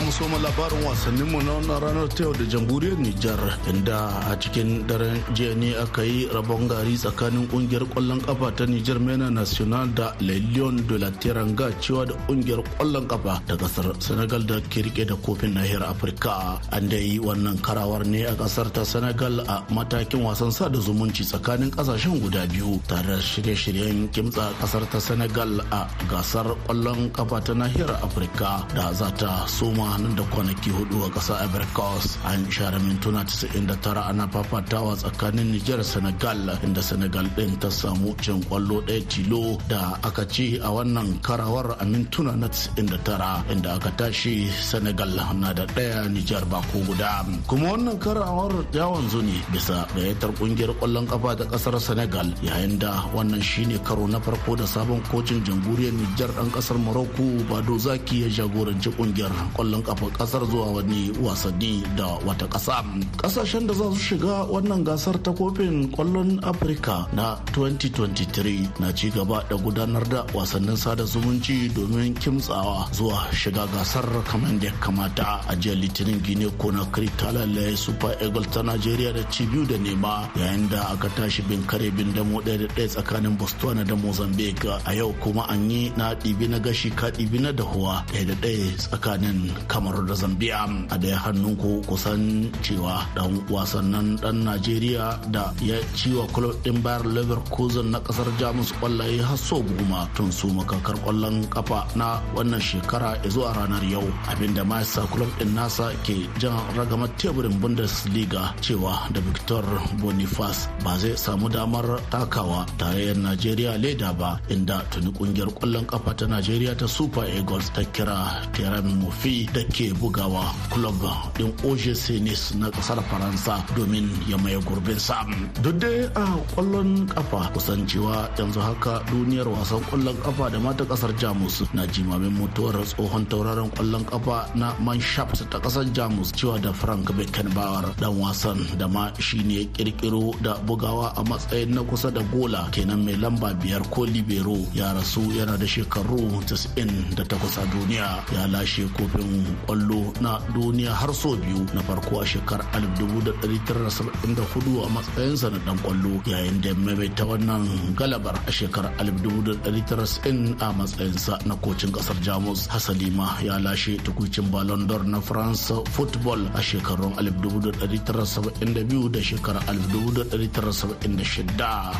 Mu 0.05 0.11
soma 0.13 0.37
labarin 0.37 0.85
wasannin 0.85 1.25
mu 1.33 1.39
na 1.41 1.57
wannan 1.57 1.79
ranar 1.81 2.07
ta 2.13 2.23
yau 2.23 2.33
da 2.37 2.45
jamhuriyar 2.45 2.97
Nijar 3.01 3.41
inda 3.71 3.99
a 4.29 4.37
cikin 4.37 4.85
daren 4.85 5.17
jiya 5.33 5.55
ne 5.57 5.73
aka 5.81 6.03
yi 6.05 6.27
rabon 6.29 6.67
gari 6.69 6.93
tsakanin 6.93 7.47
ƙungiyar 7.49 7.89
ƙwallon 7.89 8.21
kafa 8.21 8.51
ta 8.55 8.65
Nijar 8.69 8.99
Mena 9.01 9.29
National 9.33 9.87
da 9.97 10.13
Le 10.21 10.37
Lion 10.53 10.77
de 10.87 10.97
la 11.01 11.09
Teranga 11.09 11.71
cewa 11.81 12.05
da 12.05 12.13
ƙungiyar 12.27 12.61
ƙwallon 12.77 13.07
kafa 13.09 13.41
ta 13.47 13.55
ƙasar 13.57 13.97
Senegal 13.99 14.45
da 14.45 14.61
ke 14.69 14.85
riƙe 14.85 15.07
da 15.09 15.15
kofin 15.15 15.53
nahiyar 15.57 15.81
Afirka. 15.89 16.61
An 16.71 16.87
da 16.87 16.97
yi 16.97 17.17
wannan 17.17 17.57
karawar 17.65 18.05
ne 18.05 18.25
a 18.29 18.35
ƙasar 18.37 18.69
ta 18.71 18.83
Senegal 18.85 19.39
a 19.49 19.65
matakin 19.73 20.21
wasan 20.21 20.51
sada 20.53 20.77
zumunci 20.77 21.25
tsakanin 21.25 21.71
ƙasashen 21.73 22.21
guda 22.21 22.45
biyu 22.45 22.77
tare 22.87 23.07
da 23.07 23.17
shirye-shiryen 23.17 24.09
kimtsa 24.13 24.53
ƙasar 24.61 24.85
ta 24.91 24.99
Senegal 24.99 25.61
a 25.73 25.89
gasar 26.13 26.45
ƙwallon 26.69 27.09
kafa 27.11 27.41
ta 27.41 27.53
nahiyar 27.57 27.89
Afirka 28.05 28.67
da 28.75 28.93
za 28.93 29.09
ta 29.17 29.45
so 29.49 29.71
koma 29.95 30.07
nan 30.07 30.15
da 30.15 30.23
kwanaki 30.23 30.69
huɗu 30.69 31.05
a 31.05 31.09
ƙasa 31.09 31.43
Ivory 31.43 31.65
Coast. 31.73 32.17
An 32.25 32.49
share 32.51 32.79
mintuna 32.79 33.23
99 33.23 34.09
ana 34.09 34.27
fafatawa 34.27 34.95
tsakanin 34.95 35.51
Nijar 35.51 35.83
Senegal 35.83 36.59
inda 36.63 36.81
Senegal 36.81 37.25
ɗin 37.35 37.59
ta 37.59 37.69
samu 37.69 38.15
cin 38.21 38.41
ƙwallo 38.43 38.81
ɗaya 38.85 39.07
tilo 39.07 39.57
da 39.69 39.97
aka 40.03 40.25
ci 40.27 40.57
a 40.59 40.67
wannan 40.69 41.19
karawar 41.21 41.77
a 41.79 41.85
mintuna 41.85 42.35
na 42.37 42.47
99 42.47 43.43
inda 43.51 43.75
aka 43.75 43.91
tashi 43.97 44.47
Senegal 44.49 45.09
na 45.39 45.53
da 45.53 45.65
ɗaya 45.65 46.09
Nijar 46.11 46.45
ba 46.49 46.61
ko 46.71 46.79
guda. 46.87 47.25
Kuma 47.47 47.71
wannan 47.71 47.97
karawar 47.99 48.51
ya 48.73 48.87
wanzu 48.89 49.21
ne 49.23 49.39
bisa 49.51 49.87
gayyatar 49.95 50.31
ƙungiyar 50.35 50.75
ƙwallon 50.79 51.07
kafa 51.07 51.35
ta 51.37 51.43
ƙasar 51.45 51.79
Senegal 51.79 52.27
yayin 52.43 52.79
da 52.79 53.03
wannan 53.15 53.41
shine 53.41 53.79
karo 53.83 54.07
na 54.07 54.19
farko 54.19 54.55
da 54.57 54.65
sabon 54.65 55.01
kocin 55.11 55.43
jamhuriyar 55.45 55.93
Nijar 55.93 56.29
ɗan 56.35 56.51
ƙasar 56.51 56.77
Morocco 56.77 57.23
Bado 57.49 57.77
Zaki 57.79 58.21
ya 58.23 58.27
jagoranci 58.29 58.91
ƙungiyar 58.91 59.31
ƙwallon 59.55 59.74
kafa 59.83 60.05
ƙasar 60.11 60.45
zuwa 60.45 60.65
wani 60.75 61.11
wasanni 61.23 61.83
da 61.97 62.07
wata 62.25 62.47
kasa. 62.47 62.83
Kasashen 63.17 63.67
da 63.67 63.73
za 63.73 63.83
su 63.91 63.99
shiga 63.99 64.45
wannan 64.51 64.83
gasar 64.83 65.17
ta 65.23 65.31
kofin 65.31 65.91
ƙwallon 65.91 66.39
afirka 66.43 67.07
na 67.13 67.37
2023 67.53 68.79
na 68.79 68.91
ci 68.93 69.09
gaba 69.09 69.43
da 69.49 69.55
gudanar 69.57 70.03
da 70.09 70.23
wasannin 70.33 70.77
sada 70.77 71.03
zumunci 71.03 71.69
domin 71.73 72.13
kimtsawa 72.13 72.87
zuwa 72.91 73.27
shiga 73.33 73.65
gasar 73.67 74.05
kamar 74.29 74.59
da 74.59 74.71
kamata. 74.79 75.41
A 75.47 75.55
jiya 75.55 75.75
litinin 75.75 76.21
gine 76.23 76.49
conakry 76.57 77.09
ta 77.17 77.31
lalaye 77.31 77.75
super 77.77 78.15
eagles 78.21 78.47
ta 78.51 78.61
nigeria 78.61 79.13
da 79.13 79.23
ci 79.29 79.45
biyu 79.45 79.65
da 79.65 79.77
nema 79.77 80.29
yayin 80.35 80.69
da 80.69 80.89
aka 80.93 81.09
tashi 81.15 81.41
bin 81.43 81.63
kare 81.67 81.89
bin 81.91 82.13
damo 82.13 82.41
ɗaya 82.41 82.57
da 82.57 82.67
ɗaya 82.75 82.87
tsakanin 82.89 83.37
botswana 83.37 83.83
da 83.83 83.95
mozambique. 83.95 84.67
A 84.85 84.93
yau 84.93 85.13
kuma 85.23 85.45
an 85.49 85.69
yi 85.71 85.91
na 85.97 86.13
ɗibi 86.13 86.47
na 86.49 86.59
gashi 86.59 86.89
ka 86.91 87.07
ɗibi 87.09 87.39
na 87.41 87.51
dahuwa 87.51 88.03
ɗaya 88.11 88.25
da 88.27 88.33
ɗaya 88.35 88.77
tsakanin 88.77 89.51
kamar 89.67 90.05
da 90.05 90.13
zambia 90.13 90.65
a 90.89 90.97
ɗaya 90.97 91.17
hannun 91.25 91.55
ku 91.57 91.81
kusan 91.87 92.51
cewa 92.63 93.05
dan 93.15 93.41
wasannin 93.49 94.15
dan 94.21 94.43
najeriya 94.45 95.19
da 95.31 95.53
ya 95.61 95.77
ciwa 95.95 96.27
club 96.33 96.55
din 96.63 96.81
bayar 96.81 97.03
leverkusen 97.05 97.91
na 97.91 97.99
ƙasar 97.99 98.27
jamus 98.39 98.71
kwallaye 98.79 99.21
har 99.21 99.37
so 99.37 99.61
goma 99.61 100.07
tun 100.15 100.31
su 100.31 100.47
makakar 100.47 100.95
ƙwallon 101.03 101.45
kafa 101.49 101.85
na 101.95 102.21
wannan 102.35 102.61
shekara 102.61 103.15
zuwa 103.29 103.53
ranar 103.53 103.83
yau. 103.89 104.03
Abinda 104.27 104.63
ma 104.65 104.79
yasa 104.79 105.05
club 105.11 105.29
din 105.39 105.55
nasa 105.55 105.91
ke 106.03 106.27
jan 106.39 106.53
ragamar 106.77 107.09
teburin 107.17 107.59
bundesliga 107.61 108.53
cewa 108.61 109.07
da 109.13 109.19
victor 109.21 109.63
boniface 110.01 110.67
ba 110.83 110.97
zai 110.97 111.15
samu 111.17 111.49
damar 111.49 111.99
takawa 112.09 112.65
tarayyar 112.77 113.15
najeriya 113.17 113.77
leda 113.81 114.13
ba 114.13 114.39
inda 114.49 114.81
tuni 114.91 115.11
ƙungiyar 115.11 115.49
ƙwallon 115.55 115.85
kafa 115.85 116.13
ta 116.15 116.25
najeriya 116.27 116.75
ta 116.77 116.87
super 116.87 117.25
eagles 117.25 117.69
ta 117.73 117.81
kira 117.93 118.41
teran 118.53 118.85
mufi 119.01 119.47
da 119.55 119.63
ke 119.71 119.95
bugawa 119.95 120.51
club 120.67 120.99
din 121.39 121.47
OGC 121.63 122.19
Nice 122.19 122.51
na 122.59 122.67
ƙasar 122.67 122.99
Faransa 123.07 123.63
domin 123.71 124.11
ya 124.27 124.35
maye 124.35 124.59
gurbin 124.67 124.99
sa. 124.99 125.23
Duk 125.63 125.79
dai 125.79 126.11
a 126.11 126.25
ƙwallon 126.51 127.07
kafa 127.07 127.47
kusan 127.55 127.87
cewa 127.87 128.27
yanzu 128.35 128.59
haka 128.59 128.99
duniyar 129.07 129.47
wasan 129.47 129.79
ƙwallon 129.87 130.17
kafa 130.19 130.49
da 130.51 130.59
mata 130.59 130.83
ƙasar 130.83 131.15
Jamus 131.15 131.63
na 131.71 131.87
jimamin 131.87 132.35
mutuwar 132.35 132.75
tsohon 132.83 133.23
tauraron 133.31 133.71
ƙwallon 133.71 134.03
kafa 134.11 134.51
na 134.59 134.75
Manshaft 134.83 135.47
ta 135.47 135.59
ƙasar 135.63 135.87
Jamus 135.95 136.35
cewa 136.35 136.59
da 136.59 136.73
Frank 136.75 137.07
Beckenbauer. 137.15 137.95
Dan 137.95 138.19
wasan 138.19 138.59
da 138.77 138.87
ma 138.91 139.07
shine 139.23 139.71
kirkiro 139.71 140.35
da 140.43 140.59
bugawa 140.67 141.15
a 141.15 141.23
matsayin 141.23 141.71
na 141.71 141.83
kusa 141.87 142.11
da 142.11 142.19
gola 142.27 142.67
kenan 142.75 143.05
mai 143.07 143.15
lamba 143.15 143.55
biyar 143.55 143.87
ko 143.89 144.03
libero. 144.03 144.59
Ya 144.75 144.91
rasu 144.91 145.23
yana 145.31 145.55
da 145.55 145.63
shekaru 145.65 146.43
98 146.43 147.23
a 147.23 147.65
duniya. 147.71 148.09
Ya 148.35 148.47
lashe 148.51 148.83
kofin 148.91 149.44
ƙwallo 149.67 150.13
na 150.21 150.39
duniya 150.53 150.93
har 150.93 151.13
so 151.13 151.35
biyu 151.35 151.65
na 151.73 151.81
farko 151.81 152.21
a 152.21 152.25
shekarar 152.25 152.65
1974 152.73 154.85
a 154.85 154.89
matsayinsa 154.89 155.49
na 155.51 155.57
dan 155.65 155.77
ƙwallo 155.83 156.21
yayin 156.25 156.61
da 156.61 156.73
maimaita 156.75 157.25
wannan 157.25 157.67
galabar 157.95 158.35
a 158.47 158.51
shekarar 158.51 158.91
1990 158.99 160.55
a 160.61 160.73
matsayinsa 160.73 161.37
na 161.45 161.55
kocin 161.55 161.91
ƙasar 161.91 162.15
jamus. 162.21 162.67
Hasalima 162.67 163.37
ya 163.43 163.59
lashe 163.59 163.97
tukucin 164.03 164.51
ballon 164.51 164.87
d'or 164.87 165.03
na 165.03 165.19
france 165.21 165.71
football 165.91 166.39
a 166.55 166.61
shekarun 166.61 167.13
1972 167.19 169.09
da 169.11 169.19
shekarar 169.21 169.63
1976 169.67 171.51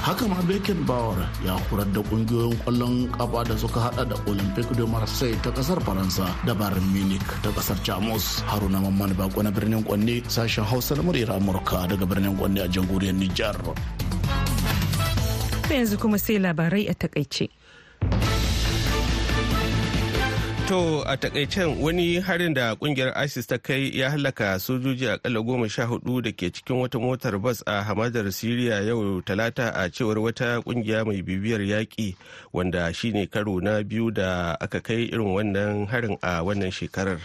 haka 0.05 0.27
ma 0.27 0.36
beckenbauer 0.47 1.17
ya 1.45 1.53
horar 1.69 1.88
da 1.93 2.01
ƙungiyoyin 2.01 2.58
ƙwallon 2.63 3.08
kafa 3.17 3.43
da 3.43 3.58
suka 3.58 3.79
hada 3.79 4.05
da 4.05 4.15
olympique 4.27 4.73
de 4.75 4.86
marseille 4.86 5.38
ta 5.43 5.51
ƙasar 5.51 5.81
faransa 5.84 6.25
da 6.45 6.53
bayern 6.55 6.84
munich. 6.93 7.34
Ta 7.43 7.49
ƙasar 7.51 7.77
jamus 7.83 8.41
haruna 8.47 8.79
mamman 8.81 9.13
bako 9.17 9.43
na 9.43 9.51
birnin 9.51 9.83
kwanne 9.83 10.21
sashen 10.27 10.63
hausa 10.65 10.95
na 10.95 11.01
muryar 11.03 11.31
amurka 11.35 11.87
daga 11.87 12.05
birnin 12.05 12.35
kwanne 12.37 12.61
a 12.63 12.67
jamhuriyar 12.67 13.15
nijar. 13.15 13.55
Yanzu 15.69 15.97
kuma 15.99 16.17
sai 16.19 16.39
labarai 16.39 16.87
a 16.89 16.93
taƙaice. 16.93 17.49
To 20.67 21.04
a 21.06 21.15
takaicen 21.17 21.78
wani 21.82 22.19
harin 22.19 22.54
da 22.54 22.75
ƙungiyar 22.75 23.13
ISIS 23.23 23.45
ta 23.47 23.58
kai 23.58 23.91
ya 23.93 24.10
halaka 24.10 24.60
sojoji 24.60 25.08
akalla 25.10 25.41
goma 25.45 25.69
sha 25.69 25.86
huɗu 25.86 26.21
da 26.23 26.32
ke 26.32 26.49
cikin 26.51 26.78
wata 26.82 26.99
motar 26.99 27.38
bas 27.39 27.62
a 27.67 27.84
hamadar 27.84 28.25
Siriya 28.32 28.82
yau 28.82 29.21
talata 29.21 29.69
a 29.75 29.89
cewar 29.89 30.17
wata 30.17 30.62
ƙungiya 30.65 31.06
mai 31.06 31.21
bibiyar 31.21 31.62
yaƙi 31.62 32.15
wanda 32.51 32.91
shine 32.93 33.28
karo 33.28 33.60
na 33.60 33.84
biyu 33.84 34.12
da 34.12 34.58
aka 34.60 34.82
kai 34.82 35.06
irin 35.13 35.36
wannan 35.38 35.86
harin 35.88 36.17
a 36.23 36.41
wannan 36.41 36.71
shekarar. 36.73 37.19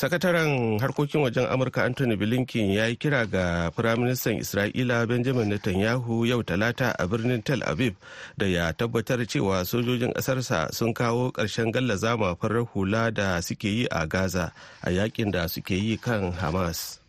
Sakataren 0.00 0.80
harkokin 0.80 1.20
wajen 1.20 1.44
amurka 1.52 1.84
anthony 1.84 2.16
blinken 2.16 2.72
ya 2.72 2.88
yi 2.88 2.96
kira 2.96 3.26
ga 3.28 3.68
firaministan 3.76 4.40
isra'ila 4.40 5.04
benjamin 5.04 5.48
netanyahu 5.52 6.24
yau 6.24 6.40
talata 6.40 6.96
a 6.96 7.04
birnin 7.04 7.42
tel 7.44 7.60
aviv 7.68 7.92
da 8.40 8.46
ya 8.48 8.72
tabbatar 8.72 9.20
cewa 9.28 9.60
sojojin 9.64 10.16
ƙasarsa 10.16 10.72
sun 10.72 10.94
kawo 10.96 11.28
ƙarshen 11.36 11.68
gallaza 11.72 12.16
farar 12.40 12.64
hula 12.72 13.10
da 13.12 13.40
suke 13.44 13.68
yi 13.68 13.84
a 13.92 14.06
gaza 14.08 14.52
a 14.80 14.88
yaƙin 14.90 15.28
da 15.30 15.44
suke 15.48 15.76
yi 15.76 15.96
kan 16.00 16.32
hamas. 16.32 16.99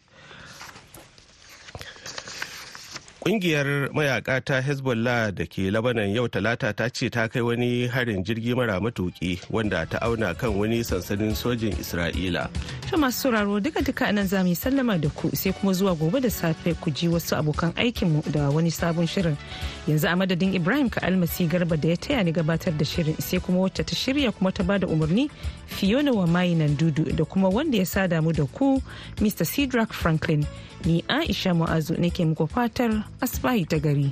Ƙungiyar 3.22 3.94
mayaka 3.94 4.42
ta 4.42 4.58
Hezbollah 4.66 5.30
da 5.30 5.46
ke 5.46 5.70
Labanan 5.70 6.10
yau 6.10 6.26
talata 6.28 6.74
ta 6.76 6.90
ce 6.90 7.06
ta 7.08 7.28
kai 7.28 7.42
wani 7.42 7.86
harin 7.88 8.24
jirgi 8.26 8.56
mara 8.58 8.82
matuki 8.82 9.38
wanda 9.52 9.86
ta 9.86 10.00
auna 10.02 10.34
kan 10.34 10.50
wani 10.58 10.82
sansanin 10.82 11.36
sojin 11.38 11.70
Isra'ila. 11.78 12.50
Ta 12.90 12.98
masu 12.98 13.30
sauraro 13.30 13.62
duka 13.62 13.82
duka 13.86 14.10
a 14.10 14.12
nan 14.12 14.26
za 14.26 14.42
mu 14.44 14.56
sallama 14.58 14.98
da 15.00 15.08
ku 15.14 15.30
sai 15.36 15.52
kuma 15.54 15.70
zuwa 15.72 15.94
gobe 15.96 16.18
da 16.20 16.30
safe 16.30 16.74
ku 16.82 16.90
ji 16.90 17.08
wasu 17.14 17.38
abokan 17.38 17.70
aikinmu 17.78 18.26
da 18.32 18.50
wani 18.50 18.72
sabon 18.74 19.06
shirin. 19.06 19.38
Yanzu 19.86 20.10
a 20.10 20.16
madadin 20.18 20.56
Ibrahim 20.56 20.90
ka 20.90 21.02
almasi 21.06 21.46
garba 21.48 21.78
da 21.78 21.90
ya 21.90 21.96
taya 22.02 22.24
ni 22.26 22.34
gabatar 22.34 22.74
da 22.76 22.84
shirin 22.84 23.22
sai 23.22 23.38
kuma 23.38 23.60
wacce 23.70 23.86
ta 23.86 23.94
shirya 23.94 24.34
kuma 24.34 24.52
ta 24.52 24.64
ba 24.64 24.80
da 24.80 24.88
umarni 24.88 25.30
Fiona 25.68 26.12
wa 26.12 26.26
mayinan 26.26 26.74
dudu 26.76 27.06
da 27.16 27.24
kuma 27.26 27.50
wanda 27.54 27.78
ya 27.78 27.86
sada 27.86 28.20
mu 28.20 28.34
da 28.34 28.46
ku 28.50 28.82
Mr. 29.22 29.46
Cedric 29.46 29.94
Franklin. 29.94 30.42
Ni 30.86 31.04
Aisha 31.08 31.54
Mu'azu 31.54 31.94
nake 32.02 32.26
muku 32.26 32.48
fatar 32.48 33.04
asbahi 33.22 33.66
ta 33.70 33.78
gari. 33.80 34.10